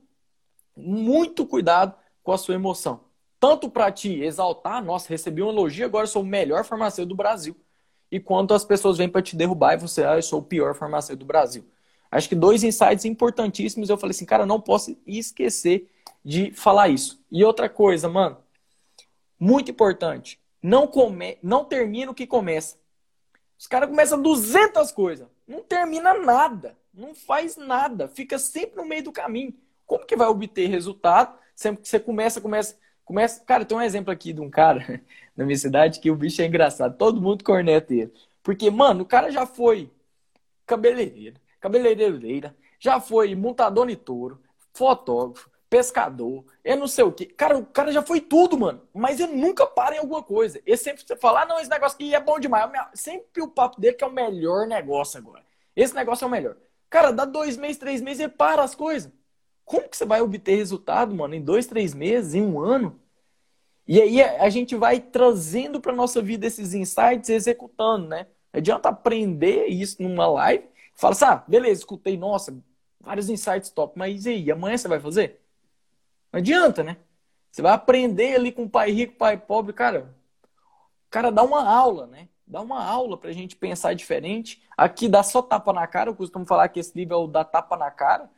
[0.76, 3.02] Muito cuidado com a sua emoção.
[3.40, 7.56] Tanto para te exaltar, nossa, recebi um elogio, agora sou o melhor farmacêutico do Brasil.
[8.12, 10.74] E quanto as pessoas vêm para te derrubar e você, ah, eu sou o pior
[10.76, 11.66] farmacêutico do Brasil.
[12.12, 13.90] Acho que dois insights importantíssimos.
[13.90, 15.90] Eu falei assim, cara, não posso esquecer
[16.26, 17.24] de falar isso.
[17.32, 18.38] E outra coisa, mano,
[19.40, 20.40] muito importante.
[20.62, 21.38] Não, come...
[21.42, 22.78] não termina o que começa.
[23.58, 25.28] Os caras começam 200 coisas.
[25.48, 26.78] Não termina nada.
[26.94, 28.08] Não faz nada.
[28.08, 29.54] Fica sempre no meio do caminho.
[29.86, 31.38] Como que vai obter resultado?
[31.56, 33.44] Sempre que você começa, começa, começa.
[33.44, 35.02] Cara, tem um exemplo aqui de um cara
[35.40, 36.98] na minha cidade que o bicho é engraçado.
[36.98, 38.14] Todo mundo corneta ele.
[38.44, 39.90] Porque, mano, o cara já foi
[40.66, 44.42] cabeleireiro, cabeleireira, já foi montador de touro,
[44.74, 47.26] fotógrafo, pescador, eu não sei o que.
[47.26, 48.82] Cara, o cara já foi tudo, mano.
[48.94, 50.62] Mas ele nunca para em alguma coisa.
[50.66, 52.70] Ele sempre fala, ah, não, esse negócio aqui é bom demais.
[52.94, 55.46] Sempre o papo dele que é o melhor negócio agora.
[55.74, 56.58] Esse negócio é o melhor.
[56.90, 59.10] Cara, dá dois meses, três meses, ele para as coisas.
[59.64, 63.00] Como que você vai obter resultado, mano, em dois, três meses, em um ano?
[63.90, 68.28] E aí a gente vai trazendo para nossa vida esses insights executando, né?
[68.54, 70.70] Adianta aprender isso numa live
[71.00, 72.62] Fala assim, ah, beleza, escutei, nossa,
[73.00, 75.40] vários insights top, mas e aí, amanhã você vai fazer?
[76.30, 76.98] Não adianta, né?
[77.50, 80.14] Você vai aprender ali com o pai rico, pai pobre, cara.
[81.10, 82.28] Cara dá uma aula, né?
[82.46, 84.62] Dá uma aula pra gente pensar diferente.
[84.76, 87.46] Aqui dá só tapa na cara, eu costumo falar que esse livro é o da
[87.46, 88.30] tapa na cara.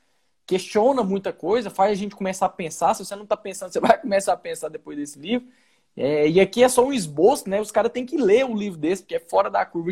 [0.45, 2.93] Questiona muita coisa, faz a gente começar a pensar.
[2.93, 5.47] Se você não tá pensando, você vai começar a pensar depois desse livro.
[5.95, 7.59] É, e aqui é só um esboço, né?
[7.59, 9.91] Os caras têm que ler o livro desse, porque é fora da curva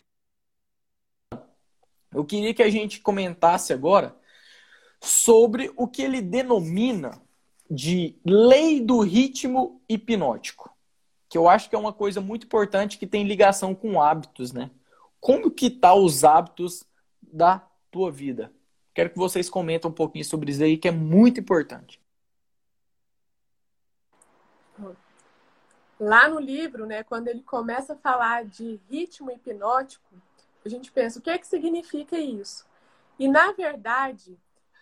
[2.12, 4.16] eu queria que a gente comentasse agora
[5.02, 7.22] sobre o que ele denomina
[7.70, 10.76] de lei do ritmo hipnótico,
[11.30, 14.72] que eu acho que é uma coisa muito importante que tem ligação com hábitos, né?
[15.20, 16.84] Como que tá os hábitos
[17.22, 18.52] da tua vida?
[19.00, 22.02] Quero que vocês comentem um pouquinho sobre isso aí, que é muito importante.
[25.98, 30.04] Lá no livro, né, quando ele começa a falar de ritmo hipnótico,
[30.66, 32.68] a gente pensa, o que é que significa isso?
[33.18, 34.38] E, na verdade,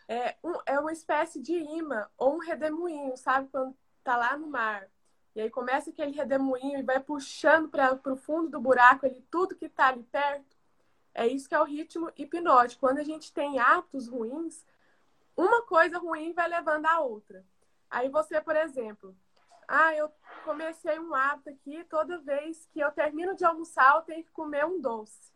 [0.08, 3.48] é, um, é uma espécie de imã ou um redemoinho, sabe?
[3.52, 4.88] Quando tá lá no mar.
[5.36, 9.56] E aí começa aquele redemoinho e vai puxando para o fundo do buraco ali, tudo
[9.56, 10.57] que está ali perto.
[11.18, 12.80] É isso que é o ritmo hipnótico.
[12.80, 14.64] Quando a gente tem atos ruins,
[15.36, 17.44] uma coisa ruim vai levando a outra.
[17.90, 19.18] Aí você, por exemplo,
[19.68, 20.12] ah, eu
[20.46, 24.64] comecei um hábito aqui, toda vez que eu termino de almoçar, eu tenho que comer
[24.64, 25.34] um doce.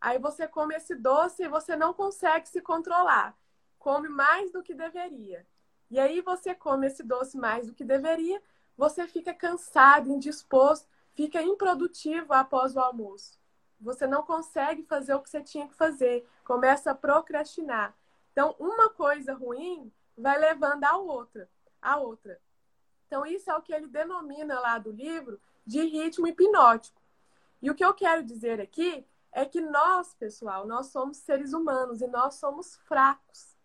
[0.00, 3.36] Aí você come esse doce e você não consegue se controlar.
[3.78, 5.46] Come mais do que deveria.
[5.90, 8.42] E aí você come esse doce mais do que deveria,
[8.78, 13.41] você fica cansado, indisposto, fica improdutivo após o almoço.
[13.82, 17.94] Você não consegue fazer o que você tinha que fazer, começa a procrastinar.
[18.32, 21.48] Então, uma coisa ruim vai levando a outra,
[21.80, 22.40] a outra.
[23.06, 27.00] Então, isso é o que ele denomina lá do livro de ritmo hipnótico.
[27.60, 32.00] E o que eu quero dizer aqui é que nós, pessoal, nós somos seres humanos
[32.00, 33.56] e nós somos fracos.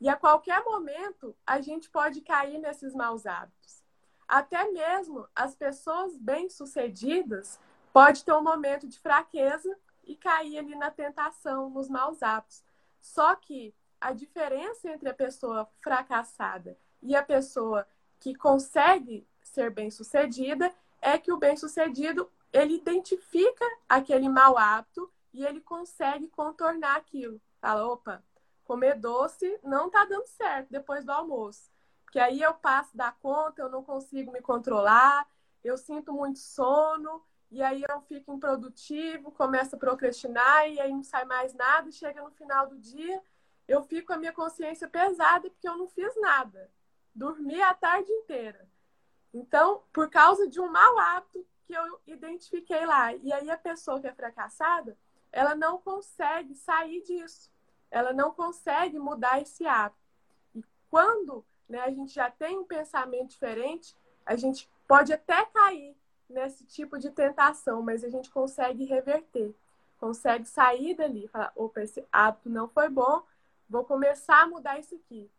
[0.00, 3.82] E a qualquer momento a gente pode cair nesses maus hábitos.
[4.28, 7.58] Até mesmo as pessoas bem-sucedidas
[7.96, 9.74] pode ter um momento de fraqueza
[10.04, 12.62] e cair ali na tentação, nos maus hábitos.
[13.00, 17.88] Só que a diferença entre a pessoa fracassada e a pessoa
[18.20, 20.70] que consegue ser bem-sucedida
[21.00, 27.40] é que o bem-sucedido ele identifica aquele mau hábito e ele consegue contornar aquilo.
[27.62, 28.22] Fala, opa,
[28.66, 31.70] comer doce não tá dando certo depois do almoço.
[32.04, 35.26] Porque aí eu passo da conta, eu não consigo me controlar,
[35.64, 41.02] eu sinto muito sono, e aí eu fico improdutivo, começo a procrastinar, e aí não
[41.02, 43.22] sai mais nada, chega no final do dia,
[43.68, 46.70] eu fico com a minha consciência pesada porque eu não fiz nada.
[47.14, 48.68] Dormi a tarde inteira.
[49.32, 53.14] Então, por causa de um mau hábito que eu identifiquei lá.
[53.14, 54.96] E aí a pessoa que é fracassada,
[55.32, 57.50] ela não consegue sair disso.
[57.90, 60.00] Ela não consegue mudar esse hábito.
[60.54, 65.96] E quando né, a gente já tem um pensamento diferente, a gente pode até cair
[66.28, 69.54] nesse tipo de tentação, mas a gente consegue reverter,
[69.98, 73.22] consegue sair dali, falar, opa, esse hábito não foi bom,
[73.68, 75.30] vou começar a mudar isso aqui.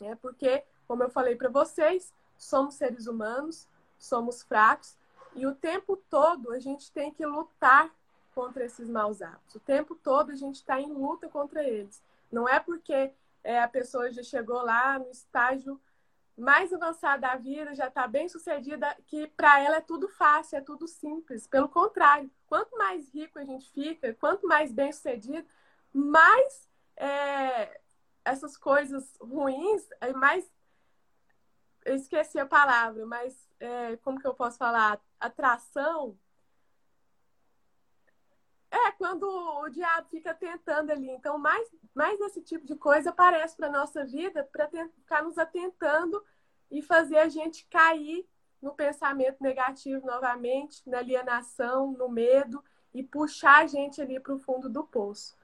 [0.00, 4.96] É porque, como eu falei para vocês, somos seres humanos, somos fracos
[5.34, 7.90] e o tempo todo a gente tem que lutar
[8.34, 9.56] contra esses maus hábitos.
[9.56, 12.02] O tempo todo a gente está em luta contra eles.
[12.30, 13.12] Não é porque
[13.42, 15.80] é, a pessoa já chegou lá no estágio
[16.38, 20.60] mais avançado da vida, já está bem sucedida, que para ela é tudo fácil, é
[20.60, 21.46] tudo simples.
[21.46, 25.46] Pelo contrário, quanto mais rico a gente fica, quanto mais bem sucedido,
[25.92, 27.80] mais é,
[28.24, 30.48] essas coisas ruins, é mais.
[31.84, 35.00] Eu esqueci a palavra, mas é, como que eu posso falar?
[35.18, 36.16] Atração
[38.70, 41.08] é, quando o diabo fica tentando ali.
[41.10, 46.22] Então, mais, mais esse tipo de coisa aparece para nossa vida para ficar nos atentando
[46.70, 48.28] e fazer a gente cair
[48.60, 52.62] no pensamento negativo novamente, na alienação, no medo
[52.92, 55.36] e puxar a gente ali para o fundo do poço.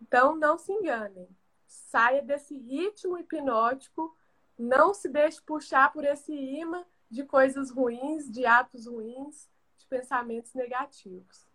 [0.00, 1.28] Então, não se enganem.
[1.66, 4.16] Saia desse ritmo hipnótico,
[4.58, 10.54] não se deixe puxar por esse imã de coisas ruins, de atos ruins, de pensamentos
[10.54, 11.45] negativos.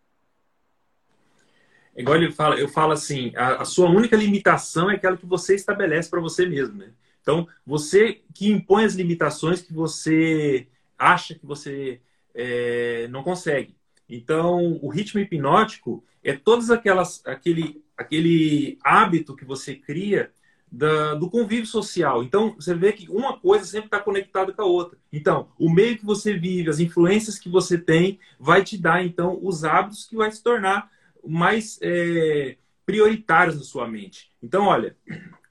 [1.95, 5.55] Igual ele fala, eu falo assim, a, a sua única limitação é aquela que você
[5.55, 6.91] estabelece para você mesmo, né?
[7.21, 10.67] Então, você que impõe as limitações que você
[10.97, 12.01] acha que você
[12.33, 13.75] é, não consegue.
[14.09, 20.31] Então, o ritmo hipnótico é todos aquelas, aquele, aquele hábito que você cria
[20.71, 22.23] da, do convívio social.
[22.23, 24.97] Então, você vê que uma coisa sempre está conectada com a outra.
[25.11, 29.37] Então, o meio que você vive, as influências que você tem, vai te dar, então,
[29.41, 30.89] os hábitos que vai se tornar
[31.25, 34.31] mais é, prioritários na sua mente.
[34.41, 34.95] Então, olha,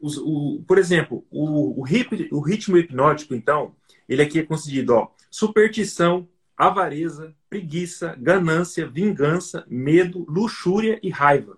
[0.01, 3.75] os, o, por exemplo, o, o, hip, o, ritmo hipnótico, então,
[4.09, 11.57] ele aqui é concedido, ó, superstição, avareza, preguiça, ganância, vingança, medo, luxúria e raiva.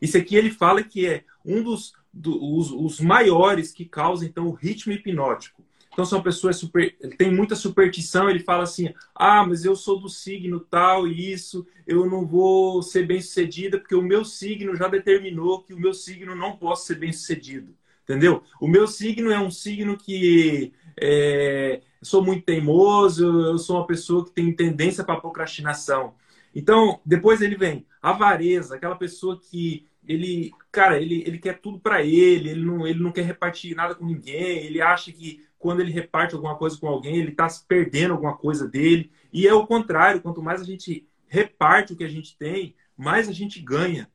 [0.00, 4.46] Isso aqui ele fala que é um dos do, os, os maiores que causam, então,
[4.46, 5.61] o ritmo hipnótico.
[5.92, 10.08] Então são pessoas super, tem muita superstição, ele fala assim: "Ah, mas eu sou do
[10.08, 15.62] signo tal e isso, eu não vou ser bem-sucedida porque o meu signo já determinou
[15.62, 17.74] que o meu signo não posso ser bem-sucedido".
[18.04, 18.42] Entendeu?
[18.60, 24.24] O meu signo é um signo que é, sou muito teimoso, eu sou uma pessoa
[24.24, 26.14] que tem tendência para procrastinação.
[26.54, 32.02] Então, depois ele vem avareza, aquela pessoa que ele, cara, ele, ele quer tudo para
[32.02, 35.92] ele, ele não, ele não quer repartir nada com ninguém, ele acha que quando ele
[35.92, 39.12] reparte alguma coisa com alguém, ele está perdendo alguma coisa dele.
[39.32, 43.28] E é o contrário, quanto mais a gente reparte o que a gente tem, mais
[43.28, 44.10] a gente ganha.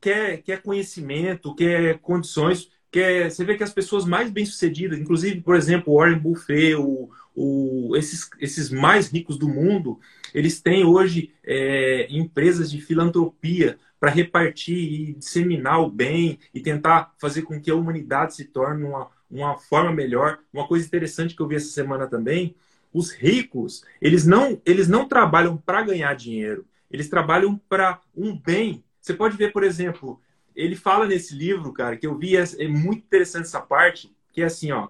[0.00, 3.30] Quer, quer conhecimento, quer condições, quer.
[3.30, 8.28] Você vê que as pessoas mais bem-sucedidas, inclusive, por exemplo, Warren Buffett, o, o, esses,
[8.40, 10.00] esses mais ricos do mundo,
[10.34, 17.14] eles têm hoje é, empresas de filantropia para repartir e disseminar o bem e tentar
[17.18, 20.38] fazer com que a humanidade se torne uma, uma forma melhor.
[20.52, 22.54] Uma coisa interessante que eu vi essa semana também,
[22.92, 28.82] os ricos, eles não, eles não trabalham para ganhar dinheiro, eles trabalham para um bem.
[29.00, 30.20] Você pode ver, por exemplo,
[30.54, 34.42] ele fala nesse livro, cara, que eu vi, é, é muito interessante essa parte, que
[34.42, 34.88] é assim, ó.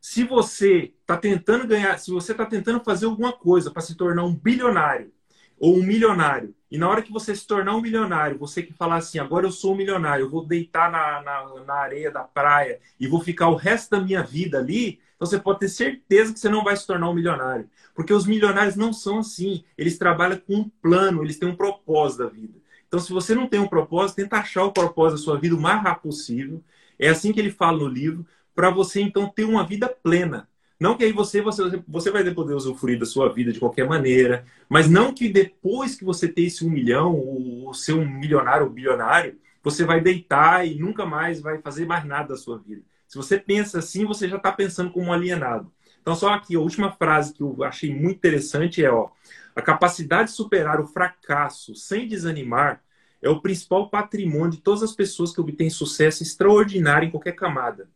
[0.00, 4.24] Se você está tentando ganhar, se você está tentando fazer alguma coisa para se tornar
[4.24, 5.10] um bilionário
[5.58, 8.96] ou um milionário, e na hora que você se tornar um milionário, você que falar
[8.96, 12.80] assim, agora eu sou um milionário, eu vou deitar na, na, na, areia da praia
[12.98, 16.40] e vou ficar o resto da minha vida ali, então você pode ter certeza que
[16.40, 17.70] você não vai se tornar um milionário.
[17.94, 19.62] Porque os milionários não são assim.
[19.78, 22.58] Eles trabalham com um plano, eles têm um propósito da vida.
[22.88, 25.60] Então, se você não tem um propósito, tenta achar o propósito da sua vida o
[25.60, 26.60] mais rápido possível.
[26.98, 30.48] É assim que ele fala no livro, para você então ter uma vida plena.
[30.78, 34.44] Não que aí você, você, você vai poder usufruir da sua vida de qualquer maneira,
[34.68, 38.72] mas não que depois que você ter esse um milhão, ou ser um milionário ou
[38.72, 42.82] bilionário, você vai deitar e nunca mais vai fazer mais nada da sua vida.
[43.06, 45.72] Se você pensa assim, você já está pensando como um alienado.
[46.02, 49.08] Então, só aqui, a última frase que eu achei muito interessante é: ó,
[49.54, 52.82] a capacidade de superar o fracasso sem desanimar
[53.22, 57.88] é o principal patrimônio de todas as pessoas que obtêm sucesso extraordinário em qualquer camada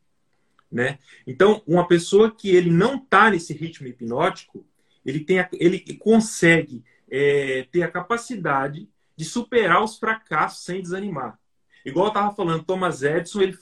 [0.70, 0.98] né?
[1.26, 4.66] Então, uma pessoa que ele não está nesse ritmo hipnótico,
[5.04, 11.38] ele, tem a, ele consegue é, ter a capacidade de superar os fracassos sem desanimar.
[11.84, 13.56] Igual eu estava falando, Thomas Edison, ele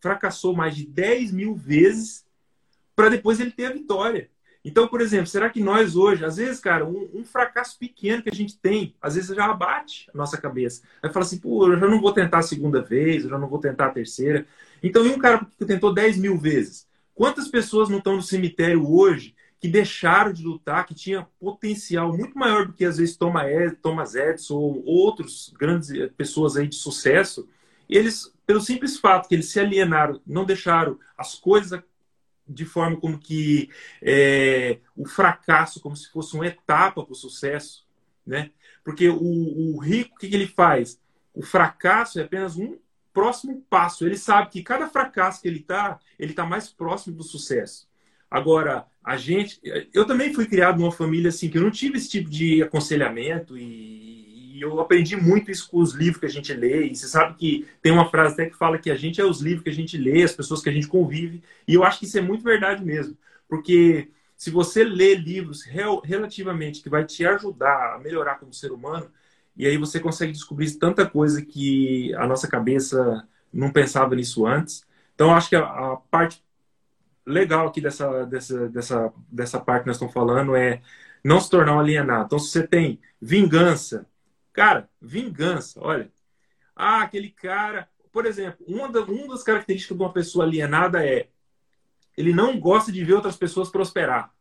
[0.00, 2.24] fracassou, mais de 10 mil vezes
[2.94, 4.30] para depois ele ter a vitória.
[4.64, 8.30] Então, por exemplo, será que nós hoje, às vezes, cara, um, um, fracasso pequeno que
[8.30, 10.82] a gente tem, às vezes já abate a nossa cabeça.
[11.02, 13.48] Aí fala assim, pô, eu já não vou tentar a segunda vez, eu já não
[13.48, 14.46] vou tentar a terceira.
[14.84, 16.86] Então, e um cara que tentou 10 mil vezes?
[17.14, 22.38] Quantas pessoas não estão no cemitério hoje que deixaram de lutar, que tinha potencial muito
[22.38, 27.48] maior do que às vezes Thomas Edison ou outros grandes eh, pessoas aí de sucesso,
[27.88, 31.82] eles, pelo simples fato que eles se alienaram, não deixaram as coisas
[32.46, 33.70] de forma como que
[34.02, 37.86] é, o fracasso como se fosse uma etapa para o sucesso,
[38.26, 38.50] né?
[38.84, 41.00] Porque o, o rico, o que, que ele faz?
[41.32, 42.76] O fracasso é apenas um
[43.14, 44.04] próximo passo.
[44.04, 47.88] Ele sabe que cada fracasso que ele está, ele está mais próximo do sucesso.
[48.30, 49.60] Agora, a gente.
[49.92, 53.56] Eu também fui criado numa família assim, que eu não tive esse tipo de aconselhamento
[53.56, 56.86] e, e eu aprendi muito isso com os livros que a gente lê.
[56.86, 59.40] E você sabe que tem uma frase até que fala que a gente é os
[59.40, 61.42] livros que a gente lê, as pessoas que a gente convive.
[61.68, 63.16] E eu acho que isso é muito verdade mesmo.
[63.48, 69.08] Porque se você lê livros relativamente que vai te ajudar a melhorar como ser humano,
[69.56, 74.84] e aí você consegue descobrir tanta coisa que a nossa cabeça não pensava nisso antes.
[75.14, 76.42] Então, acho que a, a parte
[77.26, 80.82] legal aqui dessa, dessa, dessa, dessa parte que nós estamos falando é
[81.22, 82.26] não se tornar um alienado.
[82.26, 84.06] Então, se você tem vingança,
[84.52, 86.10] cara, vingança, olha.
[86.74, 87.88] Ah, aquele cara.
[88.12, 91.28] Por exemplo, uma, da, uma das características de uma pessoa alienada é
[92.16, 94.32] ele não gosta de ver outras pessoas prosperar.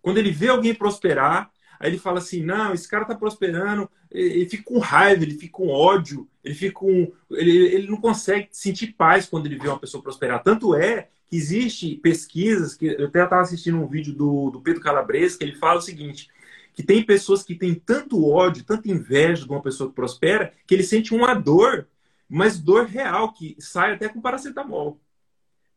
[0.00, 4.48] Quando ele vê alguém prosperar, Aí ele fala assim: não, esse cara tá prosperando, ele
[4.48, 7.12] fica com raiva, ele fica com ódio, ele fica com.
[7.30, 10.42] Ele, ele não consegue sentir paz quando ele vê uma pessoa prosperar.
[10.42, 14.80] Tanto é que existe pesquisas, que eu até estava assistindo um vídeo do, do Pedro
[14.80, 16.28] Calabresa, que ele fala o seguinte:
[16.74, 20.74] que tem pessoas que têm tanto ódio, tanta inveja de uma pessoa que prospera, que
[20.74, 21.86] ele sente uma dor,
[22.28, 25.00] mas dor real, que sai até com paracetamol.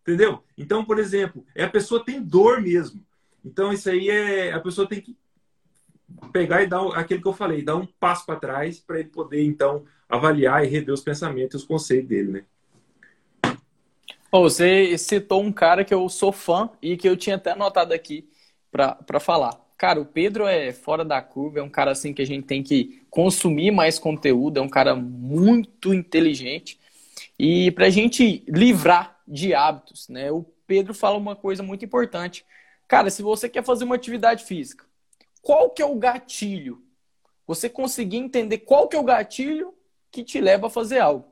[0.01, 0.43] Entendeu?
[0.57, 3.05] Então, por exemplo, é a pessoa tem dor mesmo.
[3.43, 4.51] Então, isso aí é.
[4.51, 5.15] A pessoa tem que
[6.31, 9.43] pegar e dar aquilo que eu falei, dar um passo para trás para ele poder,
[9.43, 12.43] então, avaliar e rever os pensamentos os conceitos dele, né?
[14.31, 18.29] Você citou um cara que eu sou fã e que eu tinha até anotado aqui
[18.71, 19.59] para falar.
[19.77, 22.63] Cara, o Pedro é fora da curva, é um cara assim que a gente tem
[22.63, 26.79] que consumir mais conteúdo, é um cara muito inteligente.
[27.37, 30.31] E para a gente livrar de hábitos, né?
[30.31, 32.45] O Pedro fala uma coisa muito importante.
[32.87, 34.85] Cara, se você quer fazer uma atividade física,
[35.41, 36.83] qual que é o gatilho?
[37.47, 39.73] Você conseguir entender qual que é o gatilho
[40.11, 41.27] que te leva a fazer algo.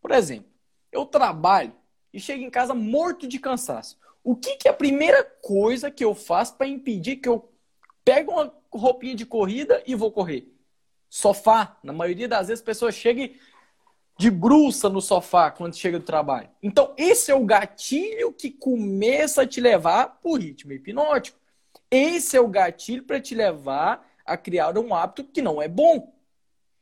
[0.00, 0.50] Por exemplo,
[0.92, 1.72] eu trabalho
[2.12, 3.98] e chego em casa morto de cansaço.
[4.22, 7.50] O que, que é a primeira coisa que eu faço para impedir que eu
[8.04, 10.52] pegue uma roupinha de corrida e vou correr?
[11.08, 11.78] Sofá.
[11.82, 13.30] Na maioria das vezes, a pessoa chega
[14.16, 16.48] de bruça no sofá quando chega do trabalho.
[16.62, 21.38] Então, esse é o gatilho que começa a te levar para o ritmo hipnótico.
[21.96, 26.12] Esse é o gatilho para te levar a criar um hábito que não é bom.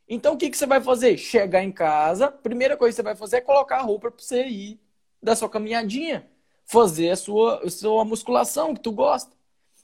[0.09, 1.19] Então, o que, que você vai fazer?
[1.19, 4.47] Chegar em casa, primeira coisa que você vai fazer é colocar a roupa para você
[4.47, 4.81] ir
[5.23, 6.27] da sua caminhadinha,
[6.65, 9.31] fazer a sua, a sua musculação que tu gosta.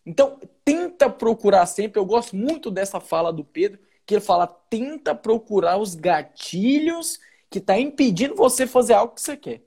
[0.07, 2.01] Então, tenta procurar sempre.
[2.01, 7.21] Eu gosto muito dessa fala do Pedro, que ele fala: tenta procurar os gatilhos
[7.51, 9.63] que está impedindo você fazer algo que você quer.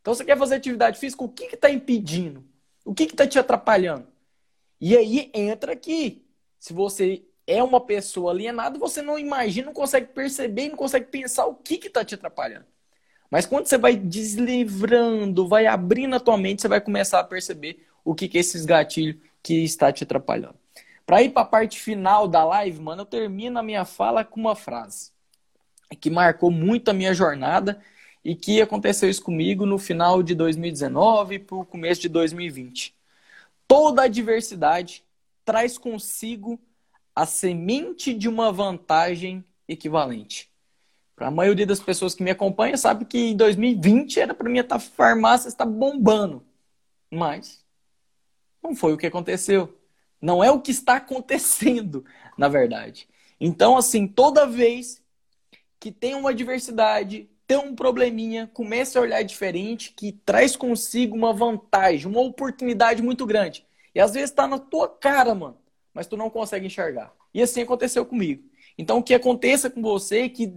[0.00, 2.44] Então, você quer fazer atividade física, o que está impedindo?
[2.84, 4.17] O que está te atrapalhando?
[4.80, 6.24] E aí entra que
[6.58, 11.46] se você é uma pessoa alienada, você não imagina, não consegue perceber, não consegue pensar
[11.46, 12.66] o que está te atrapalhando.
[13.30, 17.86] Mas quando você vai deslivrando, vai abrindo a tua mente, você vai começar a perceber
[18.04, 20.56] o que, que é esses gatilhos que está te atrapalhando.
[21.06, 24.40] Para ir para a parte final da live, mano, eu termino a minha fala com
[24.40, 25.10] uma frase
[26.00, 27.80] que marcou muito a minha jornada
[28.24, 32.97] e que aconteceu isso comigo no final de 2019 para o começo de 2020.
[33.68, 35.04] Toda adversidade
[35.44, 36.58] traz consigo
[37.14, 40.50] a semente de uma vantagem equivalente.
[41.14, 44.58] Para a maioria das pessoas que me acompanham, sabe que em 2020 era para mim
[44.58, 46.44] estar farmácia está bombando.
[47.10, 47.64] Mas
[48.62, 49.76] não foi o que aconteceu.
[50.20, 52.04] Não é o que está acontecendo,
[52.38, 53.08] na verdade.
[53.40, 55.02] Então, assim, toda vez
[55.78, 61.32] que tem uma adversidade, tem um probleminha, comece a olhar diferente, que traz consigo uma
[61.32, 63.66] vantagem, uma oportunidade muito grande.
[63.94, 65.56] E às vezes está na tua cara, mano,
[65.94, 67.10] mas tu não consegue enxergar.
[67.32, 68.44] E assim aconteceu comigo.
[68.76, 70.52] Então, que aconteça com você que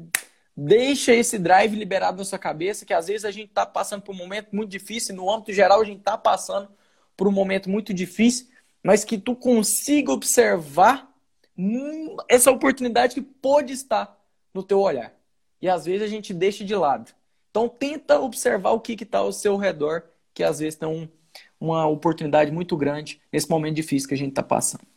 [0.55, 4.13] deixa esse drive liberado na sua cabeça, que às vezes a gente está passando por
[4.13, 6.69] um momento muito difícil, no âmbito geral a gente está passando
[7.15, 8.47] por um momento muito difícil,
[8.83, 11.09] mas que tu consiga observar
[11.57, 14.19] hum, essa oportunidade que pode estar
[14.53, 15.20] no teu olhar.
[15.61, 17.13] E às vezes a gente deixa de lado.
[17.49, 20.03] Então tenta observar o que está ao seu redor,
[20.33, 21.11] que às vezes tem
[21.59, 24.87] uma oportunidade muito grande nesse momento difícil que a gente está passando.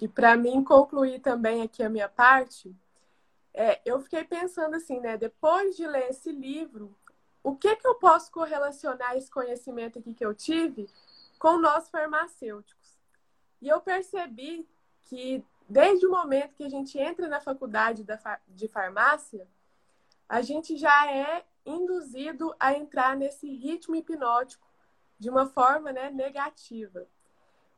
[0.00, 2.74] E para mim concluir também aqui a minha parte,
[3.52, 5.16] é, eu fiquei pensando assim, né?
[5.16, 6.94] Depois de ler esse livro,
[7.42, 10.88] o que que eu posso correlacionar esse conhecimento aqui que eu tive
[11.38, 12.98] com nós farmacêuticos.
[13.62, 14.68] E eu percebi
[15.02, 18.06] que desde o momento que a gente entra na faculdade
[18.48, 19.46] de farmácia,
[20.28, 24.66] a gente já é induzido a entrar nesse ritmo hipnótico
[25.18, 27.06] de uma forma né, negativa.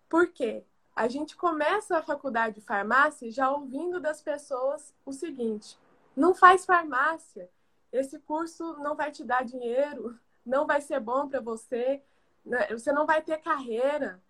[0.08, 0.64] Por quê?
[0.94, 5.78] A gente começa a faculdade de farmácia já ouvindo das pessoas o seguinte:
[6.16, 7.48] não faz farmácia,
[7.92, 12.02] esse curso não vai te dar dinheiro, não vai ser bom para você,
[12.44, 14.20] né, você não vai ter carreira.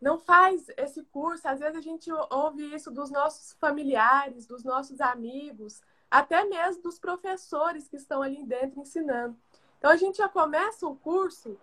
[0.00, 1.48] Não faz esse curso.
[1.48, 6.98] Às vezes a gente ouve isso dos nossos familiares, dos nossos amigos, até mesmo dos
[6.98, 9.36] professores que estão ali dentro ensinando.
[9.78, 11.58] Então a gente já começa o curso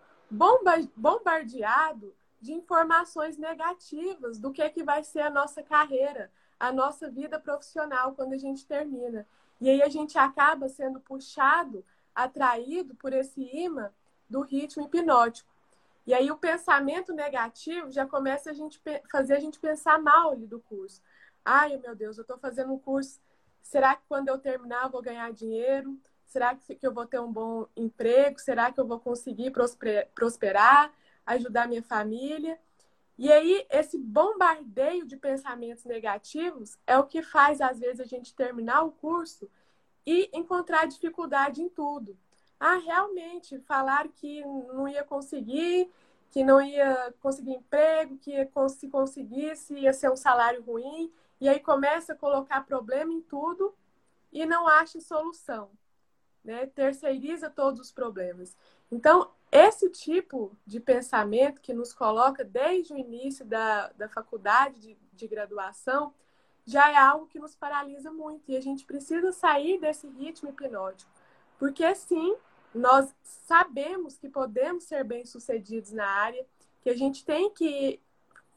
[0.95, 7.09] bombardeado de informações negativas do que, é que vai ser a nossa carreira, a nossa
[7.09, 9.27] vida profissional quando a gente termina.
[9.61, 13.91] E aí a gente acaba sendo puxado, atraído por esse imã
[14.29, 15.52] do ritmo hipnótico.
[16.05, 18.81] E aí o pensamento negativo já começa a gente
[19.11, 21.01] fazer a gente pensar mal do curso.
[21.45, 23.19] Ai, meu Deus, eu estou fazendo um curso.
[23.61, 25.97] Será que quando eu terminar eu vou ganhar dinheiro?
[26.25, 28.39] Será que eu vou ter um bom emprego?
[28.39, 29.51] Será que eu vou conseguir
[30.13, 30.93] prosperar?
[31.25, 32.59] ajudar minha família.
[33.17, 38.35] E aí, esse bombardeio de pensamentos negativos é o que faz, às vezes, a gente
[38.35, 39.49] terminar o curso
[40.05, 42.17] e encontrar dificuldade em tudo.
[42.59, 45.91] Ah, realmente, falar que não ia conseguir,
[46.31, 51.59] que não ia conseguir emprego, que se conseguisse ia ser um salário ruim, e aí
[51.59, 53.75] começa a colocar problema em tudo
[54.31, 55.69] e não acha solução,
[56.43, 56.65] né?
[56.67, 58.55] Terceiriza todos os problemas.
[58.91, 64.97] Então, esse tipo de pensamento que nos coloca desde o início da, da faculdade de,
[65.13, 66.13] de graduação
[66.65, 71.11] já é algo que nos paralisa muito e a gente precisa sair desse ritmo hipnótico.
[71.57, 72.35] Porque sim,
[72.73, 76.45] nós sabemos que podemos ser bem-sucedidos na área,
[76.81, 77.99] que a gente tem que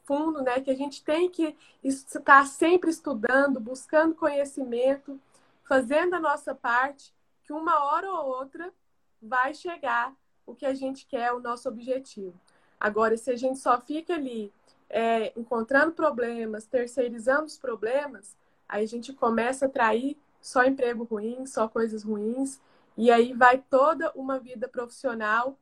[0.03, 0.61] fundo, né?
[0.61, 5.19] Que a gente tem que estar sempre estudando, buscando conhecimento,
[5.65, 8.73] fazendo a nossa parte, que uma hora ou outra
[9.21, 10.13] vai chegar
[10.45, 12.33] o que a gente quer, o nosso objetivo.
[12.79, 14.51] Agora, se a gente só fica ali
[14.89, 18.35] é, encontrando problemas, terceirizando os problemas,
[18.67, 22.61] aí a gente começa a atrair só emprego ruim, só coisas ruins,
[22.97, 25.59] e aí vai toda uma vida profissional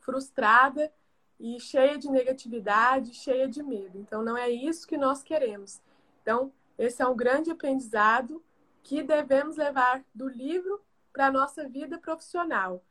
[0.00, 0.92] frustrada
[1.38, 3.98] e cheia de negatividade, cheia de medo.
[3.98, 5.80] Então, não é isso que nós queremos.
[6.22, 8.42] Então, esse é um grande aprendizado
[8.82, 10.82] que devemos levar do livro
[11.12, 12.82] para a nossa vida profissional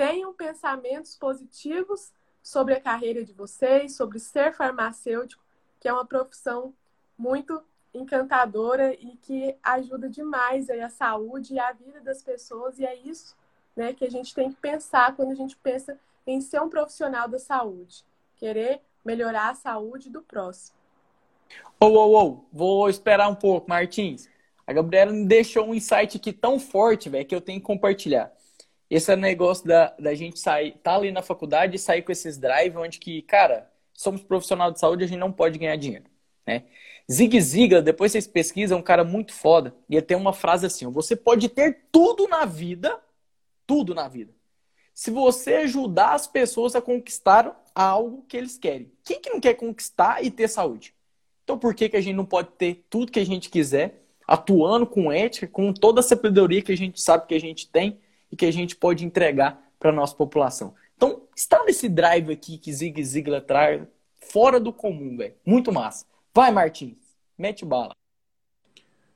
[0.00, 2.10] tenham pensamentos positivos
[2.42, 5.44] sobre a carreira de vocês, sobre ser farmacêutico,
[5.78, 6.74] que é uma profissão
[7.18, 7.62] muito
[7.92, 12.94] encantadora e que ajuda demais aí a saúde e a vida das pessoas e é
[12.96, 13.36] isso
[13.76, 17.28] né, que a gente tem que pensar quando a gente pensa em ser um profissional
[17.28, 18.04] da saúde,
[18.36, 20.76] querer melhorar a saúde do próximo.
[21.80, 24.28] Ô, ô, ô, vou esperar um pouco, Martins.
[24.66, 28.30] A Gabriela me deixou um insight aqui tão forte, velho, que eu tenho que compartilhar.
[28.88, 32.76] Esse negócio da, da gente sair, tá ali na faculdade e sair com esses drive
[32.76, 36.04] onde que, cara, somos profissional de saúde, a gente não pode ganhar dinheiro,
[36.46, 36.64] né?
[37.10, 40.66] Zig Ziglar, depois vocês pesquisam, é um cara muito foda, e ele tem uma frase
[40.66, 42.98] assim, você pode ter tudo na vida,
[43.66, 44.32] tudo na vida,
[44.94, 48.92] se você ajudar as pessoas a conquistar algo que eles querem.
[49.04, 50.94] Quem que não quer conquistar e ter saúde?
[51.42, 54.86] Então por que, que a gente não pode ter tudo que a gente quiser, atuando
[54.86, 57.98] com ética, com toda a sabedoria que a gente sabe que a gente tem,
[58.30, 60.74] e que a gente pode entregar para a nossa população.
[60.96, 63.82] Então, está nesse drive aqui que Zig Ziglar traz,
[64.20, 65.34] fora do comum, velho.
[65.44, 66.04] Muito massa.
[66.34, 67.94] Vai, Martins, mete bala.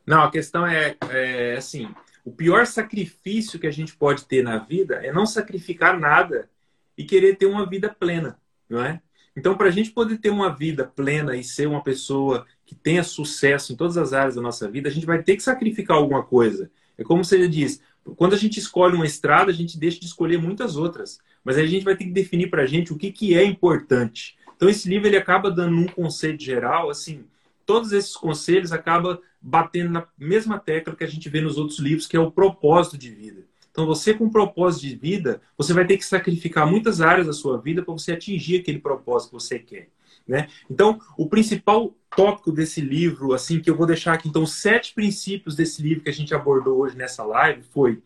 [0.06, 1.88] Não, a questão é, é assim:
[2.24, 6.50] o pior sacrifício que a gente pode ter na vida é não sacrificar nada
[6.96, 8.38] e querer ter uma vida plena,
[8.68, 9.00] não é?
[9.36, 13.02] Então, para a gente poder ter uma vida plena e ser uma pessoa que tenha
[13.02, 16.22] sucesso em todas as áreas da nossa vida, a gente vai ter que sacrificar alguma
[16.22, 16.70] coisa.
[16.96, 17.80] É como você diz,
[18.16, 21.18] quando a gente escolhe uma estrada, a gente deixa de escolher muitas outras.
[21.42, 23.44] Mas aí a gente vai ter que definir para a gente o que, que é
[23.44, 24.36] importante.
[24.64, 27.26] Então esse livro ele acaba dando um conceito geral, assim,
[27.66, 32.06] todos esses conselhos acabam batendo na mesma tecla que a gente vê nos outros livros,
[32.06, 33.42] que é o propósito de vida.
[33.70, 37.60] Então você com propósito de vida, você vai ter que sacrificar muitas áreas da sua
[37.60, 39.90] vida para você atingir aquele propósito que você quer.
[40.26, 40.48] Né?
[40.70, 45.54] Então, o principal tópico desse livro, assim, que eu vou deixar aqui, então, sete princípios
[45.54, 48.02] desse livro que a gente abordou hoje nessa live foi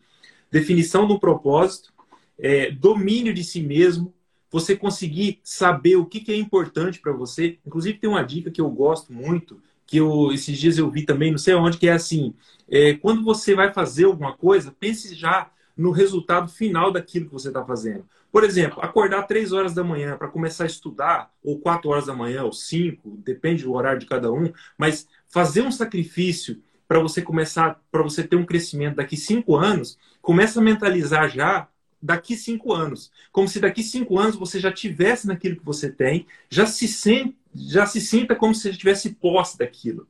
[0.51, 1.93] definição do propósito,
[2.37, 4.13] é, domínio de si mesmo,
[4.51, 7.59] você conseguir saber o que, que é importante para você.
[7.65, 11.31] Inclusive, tem uma dica que eu gosto muito, que eu, esses dias eu vi também,
[11.31, 12.33] não sei onde, que é assim:
[12.69, 17.47] é, quando você vai fazer alguma coisa, pense já no resultado final daquilo que você
[17.47, 18.05] está fazendo.
[18.31, 22.13] Por exemplo, acordar três horas da manhã para começar a estudar, ou quatro horas da
[22.13, 27.21] manhã, ou cinco, depende do horário de cada um, mas fazer um sacrifício para você
[27.21, 31.67] começar, para você ter um crescimento daqui cinco anos, começa a mentalizar já
[32.01, 33.11] daqui cinco anos.
[33.31, 37.35] Como se daqui cinco anos você já tivesse naquilo que você tem, já se, sente,
[37.53, 40.07] já se sinta como se já tivesse posse daquilo.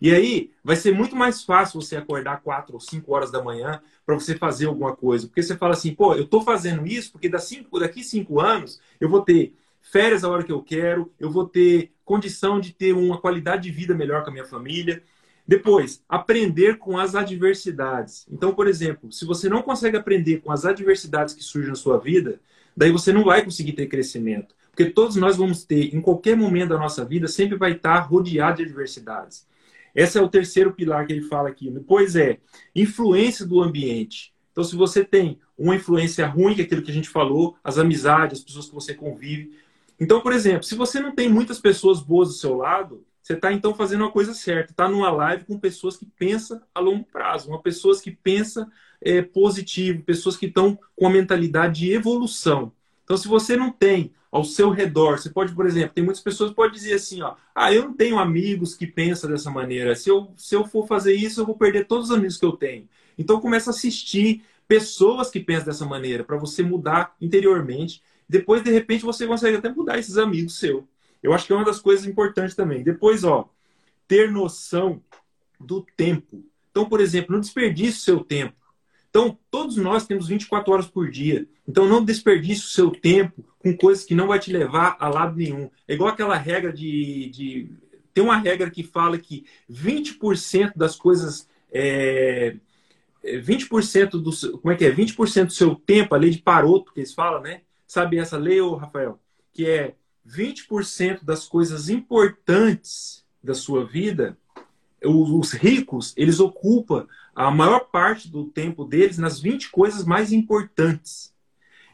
[0.00, 3.80] E aí vai ser muito mais fácil você acordar quatro ou cinco horas da manhã
[4.04, 5.28] para você fazer alguma coisa.
[5.28, 9.22] Porque você fala assim, pô, eu estou fazendo isso porque daqui cinco anos eu vou
[9.22, 13.62] ter férias a hora que eu quero, eu vou ter condição de ter uma qualidade
[13.62, 15.02] de vida melhor com a minha família.
[15.46, 18.26] Depois, aprender com as adversidades.
[18.30, 21.98] Então, por exemplo, se você não consegue aprender com as adversidades que surgem na sua
[21.98, 22.40] vida,
[22.76, 24.54] daí você não vai conseguir ter crescimento.
[24.70, 28.58] Porque todos nós vamos ter, em qualquer momento da nossa vida, sempre vai estar rodeado
[28.58, 29.46] de adversidades.
[29.94, 31.70] Esse é o terceiro pilar que ele fala aqui.
[31.70, 32.38] Depois é
[32.74, 34.32] influência do ambiente.
[34.50, 37.78] Então, se você tem uma influência ruim, que é aquilo que a gente falou, as
[37.78, 39.58] amizades, as pessoas que você convive.
[40.00, 43.52] Então, por exemplo, se você não tem muitas pessoas boas do seu lado, você está
[43.52, 44.72] então fazendo uma coisa certa.
[44.72, 48.68] Está numa live com pessoas que pensam a longo prazo, uma pessoas que pensam
[49.00, 52.72] é, positivo, pessoas que estão com a mentalidade de evolução.
[53.04, 56.50] Então, se você não tem ao seu redor, você pode, por exemplo, tem muitas pessoas
[56.50, 59.94] que podem dizer assim, ó, ah, eu não tenho amigos que pensam dessa maneira.
[59.94, 62.52] Se eu, se eu for fazer isso, eu vou perder todos os amigos que eu
[62.52, 62.88] tenho.
[63.16, 68.02] Então, começa a assistir pessoas que pensam dessa maneira para você mudar interiormente.
[68.28, 70.82] Depois, de repente, você consegue até mudar esses amigos seus.
[71.22, 72.82] Eu acho que é uma das coisas importantes também.
[72.82, 73.48] Depois, ó,
[74.08, 75.00] ter noção
[75.58, 76.44] do tempo.
[76.70, 78.56] Então, por exemplo, não desperdice o seu tempo.
[79.08, 81.46] Então, todos nós temos 24 horas por dia.
[81.68, 85.36] Então, não desperdice o seu tempo com coisas que não vai te levar a lado
[85.36, 85.70] nenhum.
[85.86, 87.28] É igual aquela regra de.
[87.30, 87.70] de...
[88.12, 91.48] Tem uma regra que fala que 20% das coisas.
[91.70, 92.56] É...
[93.24, 94.90] 20% do como é que é?
[94.90, 97.60] 20% do seu tempo, a lei de Paroto, que eles falam, né?
[97.86, 99.20] Sabe essa lei, ô Rafael?
[99.52, 99.94] Que é
[100.28, 104.36] 20% das coisas importantes da sua vida,
[105.04, 111.32] os ricos, eles ocupam a maior parte do tempo deles nas 20 coisas mais importantes.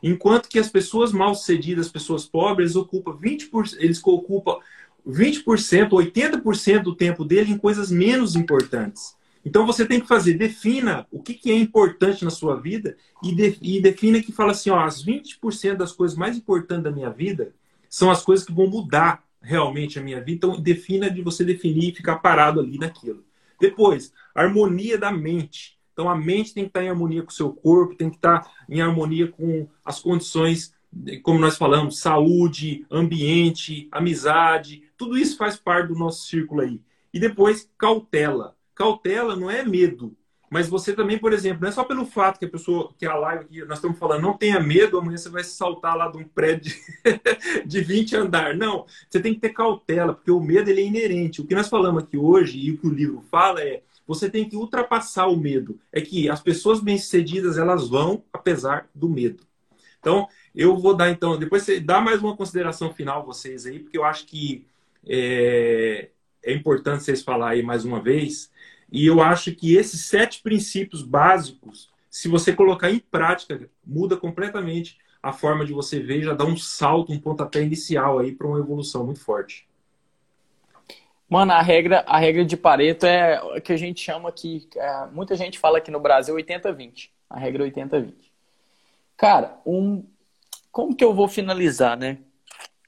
[0.03, 4.59] Enquanto que as pessoas mal-sucedidas, as pessoas pobres, ocupam 20%, eles ocupam
[5.07, 9.17] 20%, 80% do tempo dele em coisas menos importantes.
[9.45, 13.35] Então você tem que fazer, defina o que, que é importante na sua vida e,
[13.35, 17.11] de, e defina que fala assim, ó, as 20% das coisas mais importantes da minha
[17.11, 17.55] vida
[17.89, 20.33] são as coisas que vão mudar realmente a minha vida.
[20.33, 23.25] Então, defina de você definir e ficar parado ali naquilo.
[23.61, 25.79] Depois, harmonia da mente.
[25.93, 28.49] Então, a mente tem que estar em harmonia com o seu corpo, tem que estar
[28.69, 30.73] em harmonia com as condições,
[31.23, 34.83] como nós falamos, saúde, ambiente, amizade.
[34.97, 36.81] Tudo isso faz parte do nosso círculo aí.
[37.13, 38.57] E depois, cautela.
[38.75, 40.17] Cautela não é medo,
[40.51, 43.15] mas você também, por exemplo, não é só pelo fato que a pessoa, que a
[43.15, 46.25] live que nós estamos falando, não tenha medo, amanhã você vai saltar lá de um
[46.25, 46.75] prédio
[47.67, 48.57] de 20 andar.
[48.57, 51.41] Não, você tem que ter cautela, porque o medo ele é inerente.
[51.41, 54.49] O que nós falamos aqui hoje e o que o livro fala é você tem
[54.49, 55.79] que ultrapassar o medo.
[55.93, 59.47] É que as pessoas bem-sucedidas, elas vão apesar do medo.
[60.01, 63.99] Então, eu vou dar então, depois você dá mais uma consideração final vocês aí, porque
[63.99, 64.65] eu acho que
[65.07, 66.09] é,
[66.43, 68.51] é importante vocês falarem aí mais uma vez
[68.91, 74.99] e eu acho que esses sete princípios básicos, se você colocar em prática, muda completamente
[75.23, 78.59] a forma de você ver, já dá um salto, um pontapé inicial aí para uma
[78.59, 79.69] evolução muito forte.
[81.29, 85.07] Mano, a regra, a regra de Pareto é o que a gente chama aqui, é,
[85.13, 87.11] muita gente fala aqui no Brasil 80-20.
[87.29, 88.15] A regra 80-20.
[89.15, 90.07] Cara, um,
[90.73, 92.19] como que eu vou finalizar, né?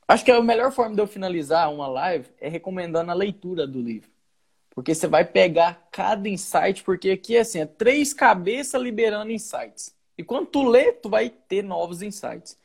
[0.09, 3.81] Acho que a melhor forma de eu finalizar uma live é recomendando a leitura do
[3.81, 4.10] livro.
[4.81, 9.95] Porque você vai pegar cada insight, porque aqui assim, é três cabeças liberando insights.
[10.17, 12.59] E quando tu lê, tu vai ter novos insights.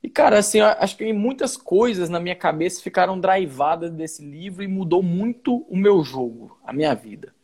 [0.00, 4.68] E, cara, assim, acho que muitas coisas na minha cabeça ficaram drivadas desse livro e
[4.68, 7.34] mudou muito o meu jogo, a minha vida.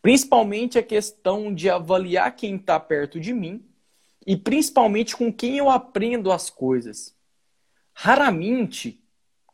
[0.00, 3.62] Principalmente a questão de avaliar quem está perto de mim
[4.26, 7.14] e principalmente com quem eu aprendo as coisas.
[7.92, 9.04] Raramente,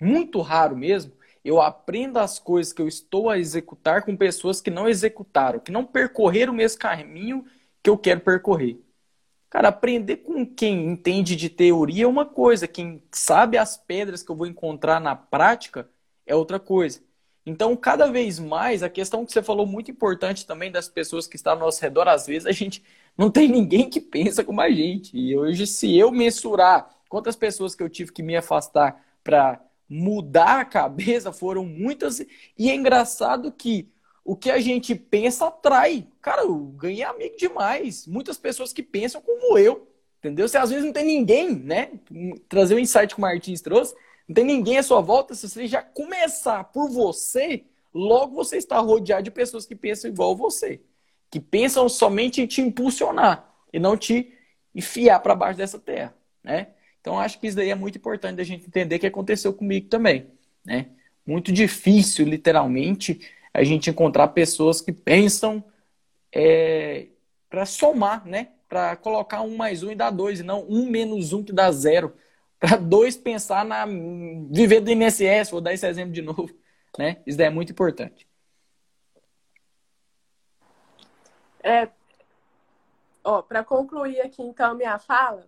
[0.01, 1.11] muito raro mesmo,
[1.47, 5.71] eu aprendo as coisas que eu estou a executar com pessoas que não executaram, que
[5.71, 7.45] não percorreram o mesmo caminho
[7.81, 8.81] que eu quero percorrer.
[9.49, 14.31] Cara, aprender com quem entende de teoria é uma coisa, quem sabe as pedras que
[14.31, 15.89] eu vou encontrar na prática
[16.27, 17.01] é outra coisa.
[17.47, 21.37] Então, cada vez mais, a questão que você falou muito importante também das pessoas que
[21.37, 22.83] estão ao nosso redor, às vezes a gente
[23.17, 25.17] não tem ninguém que pensa como a gente.
[25.17, 30.61] E hoje, se eu mensurar quantas pessoas que eu tive que me afastar para mudar
[30.61, 32.21] a cabeça foram muitas.
[32.59, 33.91] E é engraçado que
[34.25, 36.07] o que a gente pensa atrai.
[36.21, 38.07] Cara, eu ganhei amigo demais.
[38.07, 39.87] Muitas pessoas que pensam como eu,
[40.27, 40.49] Entendeu?
[40.49, 41.91] Se às vezes não tem ninguém, né?
[42.49, 43.95] Trazer o insight que o Martins trouxe,
[44.27, 47.65] não tem ninguém à sua volta, se você já começar por você,
[47.95, 50.81] logo você está rodeado de pessoas que pensam igual você,
[51.31, 54.33] que pensam somente em te impulsionar e não te
[54.75, 56.75] enfiar para baixo dessa terra, né?
[57.07, 60.27] Então acho que isso daí é muito importante da gente entender que aconteceu comigo também,
[60.65, 60.87] né?
[61.25, 63.21] Muito difícil, literalmente,
[63.55, 65.63] a gente encontrar pessoas que pensam
[66.35, 67.07] é,
[67.49, 68.49] para somar, né?
[68.69, 71.71] Para colocar um mais um e dar dois, e não um menos um que dá
[71.71, 72.13] zero.
[72.59, 73.87] Para dois pensar na
[74.51, 76.53] viver do INSS, vou dar esse exemplo de novo,
[76.99, 77.19] né?
[77.25, 78.27] Isso daí é muito importante.
[81.63, 81.89] É,
[83.23, 85.47] ó, para concluir aqui então minha fala,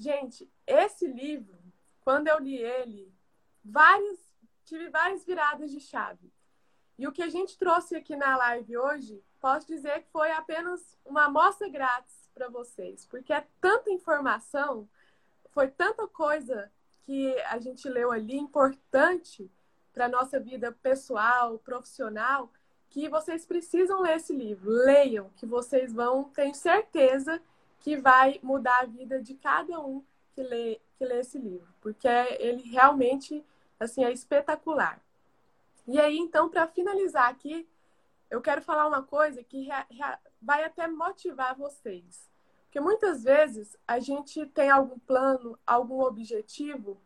[0.00, 1.58] gente, esse livro,
[2.00, 3.12] quando eu li ele,
[3.64, 4.18] vários,
[4.64, 6.32] tive várias viradas de chave.
[6.98, 10.98] E o que a gente trouxe aqui na live hoje, posso dizer que foi apenas
[11.04, 14.88] uma amostra grátis para vocês, porque é tanta informação,
[15.50, 16.70] foi tanta coisa
[17.02, 19.50] que a gente leu ali importante
[19.92, 22.52] para nossa vida pessoal, profissional,
[22.88, 24.70] que vocês precisam ler esse livro.
[24.70, 27.40] Leiam, que vocês vão, tenho certeza
[27.80, 32.08] que vai mudar a vida de cada um que lê, que lê esse livro, porque
[32.38, 33.44] ele realmente
[33.78, 35.02] assim é espetacular.
[35.86, 37.68] E aí, então, para finalizar aqui,
[38.30, 39.68] eu quero falar uma coisa que
[40.40, 42.30] vai até motivar vocês.
[42.64, 47.00] Porque muitas vezes a gente tem algum plano, algum objetivo,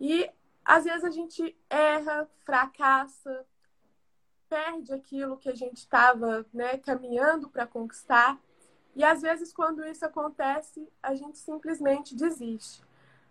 [0.00, 0.30] e
[0.64, 3.44] às vezes a gente erra, fracassa,
[4.48, 8.40] perde aquilo que a gente estava né, caminhando para conquistar.
[8.94, 12.82] E às vezes, quando isso acontece, a gente simplesmente desiste.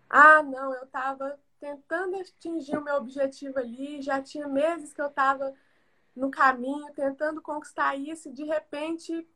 [0.09, 5.07] Ah, não, eu estava tentando atingir o meu objetivo ali, já tinha meses que eu
[5.07, 5.53] estava
[6.15, 9.27] no caminho, tentando conquistar isso, e de repente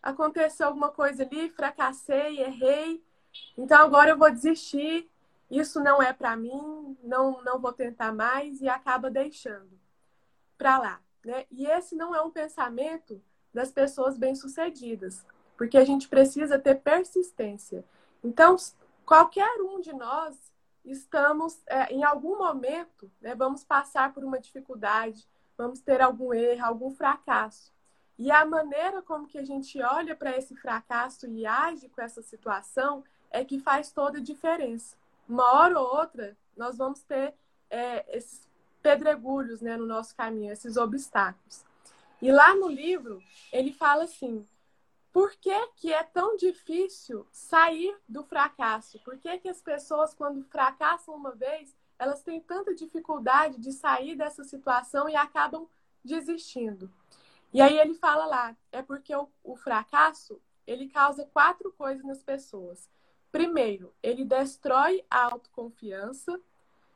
[0.00, 3.04] aconteceu alguma coisa ali, fracassei, errei,
[3.58, 5.10] então agora eu vou desistir,
[5.50, 9.78] isso não é para mim, não, não vou tentar mais, e acaba deixando
[10.56, 11.00] para lá.
[11.24, 11.46] Né?
[11.50, 13.20] E esse não é um pensamento
[13.52, 15.26] das pessoas bem-sucedidas
[15.56, 17.84] porque a gente precisa ter persistência.
[18.22, 18.56] Então,
[19.04, 20.36] qualquer um de nós
[20.84, 25.26] estamos, é, em algum momento, né, vamos passar por uma dificuldade,
[25.56, 27.72] vamos ter algum erro, algum fracasso.
[28.18, 32.22] E a maneira como que a gente olha para esse fracasso e age com essa
[32.22, 34.96] situação é que faz toda a diferença.
[35.28, 37.34] Uma hora ou outra, nós vamos ter
[37.70, 38.46] é, esses
[38.82, 41.64] pedregulhos né, no nosso caminho, esses obstáculos.
[42.20, 43.22] E lá no livro,
[43.52, 44.46] ele fala assim:
[45.12, 48.98] por que, que é tão difícil sair do fracasso?
[49.00, 54.16] Por que, que as pessoas, quando fracassam uma vez, elas têm tanta dificuldade de sair
[54.16, 55.68] dessa situação e acabam
[56.02, 56.90] desistindo?
[57.52, 62.22] E aí ele fala lá, é porque o, o fracasso, ele causa quatro coisas nas
[62.22, 62.88] pessoas.
[63.30, 66.40] Primeiro, ele destrói a autoconfiança.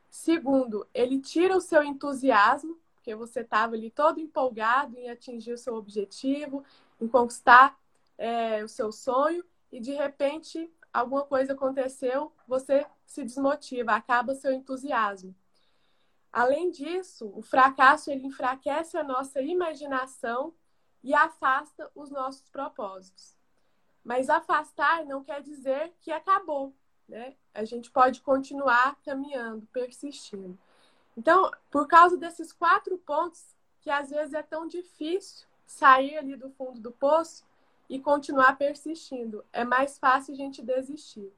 [0.09, 5.57] Segundo, ele tira o seu entusiasmo, porque você estava ali todo empolgado em atingir o
[5.57, 6.63] seu objetivo,
[6.99, 7.77] em conquistar
[8.17, 14.51] é, o seu sonho e de repente alguma coisa aconteceu, você se desmotiva, acaba seu
[14.51, 15.35] entusiasmo.
[16.31, 20.53] Além disso, o fracasso ele enfraquece a nossa imaginação
[21.03, 23.35] e afasta os nossos propósitos.
[24.03, 26.73] Mas afastar não quer dizer que acabou,
[27.07, 27.35] né?
[27.53, 30.57] A gente pode continuar caminhando, persistindo.
[31.15, 36.49] Então, por causa desses quatro pontos, que às vezes é tão difícil sair ali do
[36.51, 37.46] fundo do poço,
[37.89, 39.43] e continuar persistindo.
[39.51, 41.31] É mais fácil a gente desistir.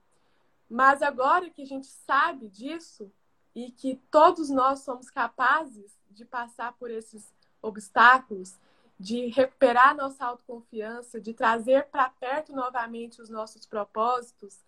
[0.70, 3.12] Mas agora que a gente sabe disso
[3.56, 8.58] e que todos nós somos capazes de passar por esses obstáculos,
[9.00, 14.60] de recuperar nossa autoconfiança, de trazer para perto novamente os nossos propósitos,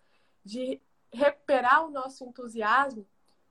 [0.44, 0.80] de
[1.12, 3.06] recuperar o nosso entusiasmo,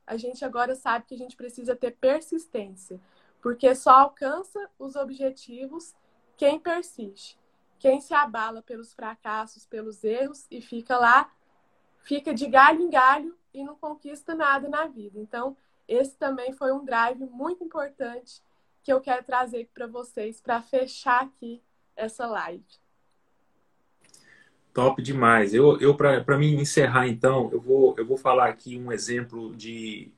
[0.05, 2.99] a gente agora sabe que a gente precisa ter persistência,
[3.41, 5.93] porque só alcança os objetivos
[6.35, 7.39] quem persiste.
[7.81, 11.31] Quem se abala pelos fracassos, pelos erros e fica lá,
[12.03, 15.19] fica de galho em galho e não conquista nada na vida.
[15.19, 18.39] Então, esse também foi um drive muito importante
[18.83, 21.59] que eu quero trazer para vocês para fechar aqui
[21.95, 22.63] essa live.
[24.71, 25.51] Top demais.
[25.51, 30.11] Eu, eu para mim encerrar, então, eu vou, eu vou falar aqui um exemplo de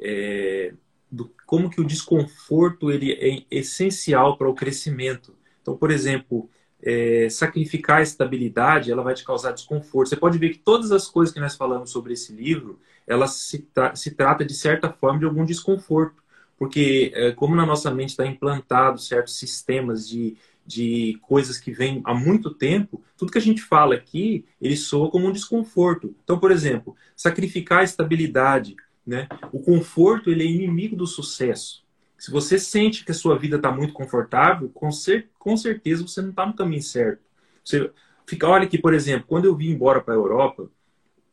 [0.00, 0.72] é,
[1.12, 5.36] do, como que o desconforto ele é essencial para o crescimento.
[5.60, 6.48] Então, por exemplo,
[6.82, 10.08] é, sacrificar a estabilidade, ela vai te causar desconforto.
[10.08, 13.58] Você pode ver que todas as coisas que nós falamos sobre esse livro, ela se,
[13.58, 16.22] tra se trata de certa forma de algum desconforto,
[16.58, 20.36] porque é, como na nossa mente está implantado certos sistemas de,
[20.66, 25.10] de coisas que vêm há muito tempo, tudo que a gente fala aqui, ele soa
[25.10, 26.14] como um desconforto.
[26.22, 28.76] Então, por exemplo, sacrificar a estabilidade,
[29.06, 29.26] né?
[29.52, 31.79] O conforto, ele é inimigo do sucesso.
[32.20, 36.20] Se você sente que a sua vida está muito confortável, com, cer com certeza você
[36.20, 37.22] não está no caminho certo.
[37.64, 37.90] Você
[38.26, 40.70] fica, olha aqui, por exemplo, quando eu vim embora para a Europa,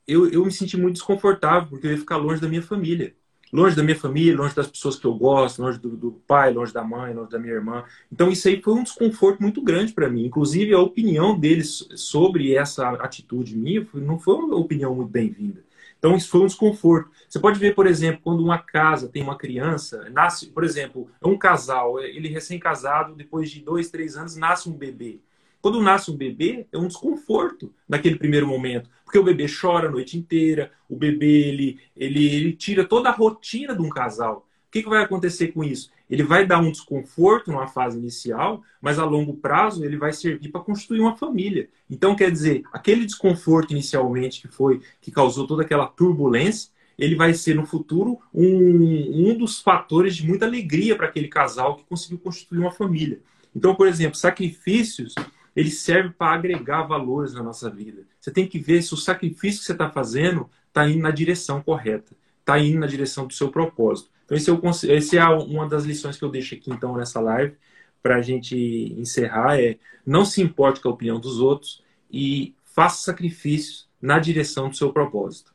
[0.07, 3.13] eu, eu me senti muito desconfortável, porque eu ia ficar longe da minha família
[3.51, 6.73] longe da minha família, longe das pessoas que eu gosto, longe do, do, pai, longe
[6.73, 7.83] da mãe, longe da minha irmã.
[8.11, 10.25] Então isso aí foi um desconforto muito grande para mim.
[10.25, 15.66] Inclusive a opinião deles sobre essa atitude minha não foi uma opinião muito bem-vinda.
[15.97, 17.09] Então isso foi um desconforto.
[17.27, 21.27] Você pode ver, por exemplo, quando uma casa tem uma criança, nasce, por exemplo, é
[21.27, 25.19] um casal, ele recém-casado, depois de dois, três anos, nasce um bebê.
[25.61, 29.91] Quando nasce um bebê, é um desconforto naquele primeiro momento, porque o bebê chora a
[29.91, 34.47] noite inteira, o bebê ele, ele, ele tira toda a rotina de um casal.
[34.67, 35.89] O que, que vai acontecer com isso?
[36.09, 40.49] Ele vai dar um desconforto numa fase inicial, mas a longo prazo ele vai servir
[40.49, 41.69] para construir uma família.
[41.89, 47.33] Então, quer dizer, aquele desconforto inicialmente que foi, que causou toda aquela turbulência, ele vai
[47.33, 52.17] ser no futuro um, um dos fatores de muita alegria para aquele casal que conseguiu
[52.17, 53.19] construir uma família.
[53.55, 55.13] Então, por exemplo, sacrifícios
[55.57, 58.03] ele serve para agregar valores na nossa vida.
[58.19, 61.63] Você tem que ver se o sacrifício que você está fazendo está indo na direção
[61.63, 64.11] correta, está indo na direção do seu propósito.
[64.29, 67.55] Então, esse, é, esse é uma das lições que eu deixo aqui, então, nessa live,
[68.03, 68.55] para a gente
[68.97, 71.81] encerrar, é não se importe com a opinião dos outros
[72.11, 75.53] e faça sacrifícios na direção do seu propósito.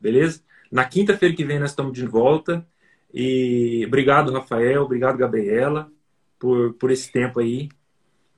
[0.00, 0.42] Beleza?
[0.70, 2.66] Na quinta-feira que vem nós estamos de volta.
[3.12, 4.82] E obrigado, Rafael.
[4.82, 5.90] Obrigado, Gabriela,
[6.38, 7.68] por, por esse tempo aí.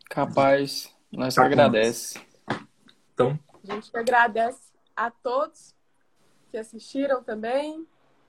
[0.09, 2.21] Capaz, nós tá agradece.
[3.15, 3.39] Então.
[3.69, 5.75] A gente agradece a todos
[6.51, 7.87] que assistiram também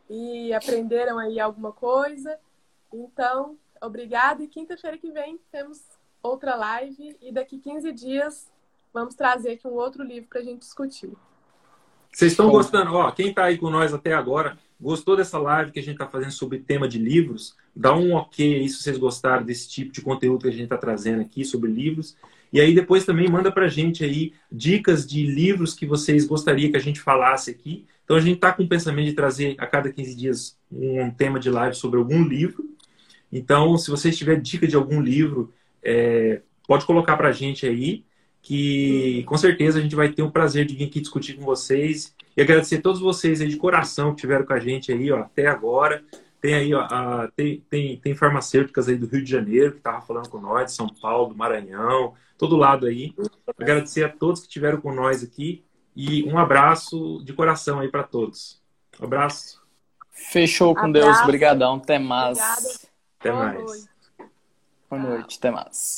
[0.10, 2.38] e aprenderam aí alguma coisa.
[2.92, 4.44] Então, obrigado.
[4.44, 5.82] E quinta-feira que vem temos
[6.22, 8.48] outra live e daqui 15 dias
[8.94, 11.12] vamos trazer aqui um outro livro para a gente discutir.
[12.12, 12.94] Vocês estão gostando?
[12.94, 16.08] Ó, quem está aí com nós até agora, gostou dessa live que a gente está
[16.08, 17.56] fazendo sobre tema de livros?
[17.76, 20.78] Dá um ok aí se vocês gostaram desse tipo de conteúdo que a gente está
[20.78, 22.18] trazendo aqui sobre livros.
[22.52, 26.72] E aí depois também manda para a gente aí dicas de livros que vocês gostariam
[26.72, 27.86] que a gente falasse aqui.
[28.10, 31.40] Então a gente está com o pensamento de trazer a cada 15 dias um tema
[31.40, 32.68] de live sobre algum livro.
[33.32, 35.54] Então, se vocês tiverem dica de algum livro,
[35.84, 38.04] é, pode colocar para a gente aí
[38.42, 42.16] que com certeza a gente vai ter o prazer de vir aqui discutir com vocês
[42.36, 45.20] e agradecer a todos vocês aí de coração que estiveram com a gente aí ó,
[45.20, 46.04] até agora.
[46.42, 50.02] Tem aí, ó, a, tem, tem, tem farmacêuticas aí do Rio de Janeiro que estavam
[50.02, 53.14] falando com nós, de São Paulo, do Maranhão, todo lado aí.
[53.56, 55.64] Agradecer a todos que estiveram com nós aqui
[56.02, 58.62] e um abraço de coração aí para todos.
[59.02, 59.62] Um abraço.
[60.10, 61.08] Fechou com abraço.
[61.08, 61.22] Deus.
[61.24, 61.76] Obrigadão.
[61.76, 62.38] Até mais.
[62.40, 62.70] Obrigada.
[63.20, 63.90] Até mais.
[64.90, 65.38] Boa noite.
[65.38, 65.98] Até mais.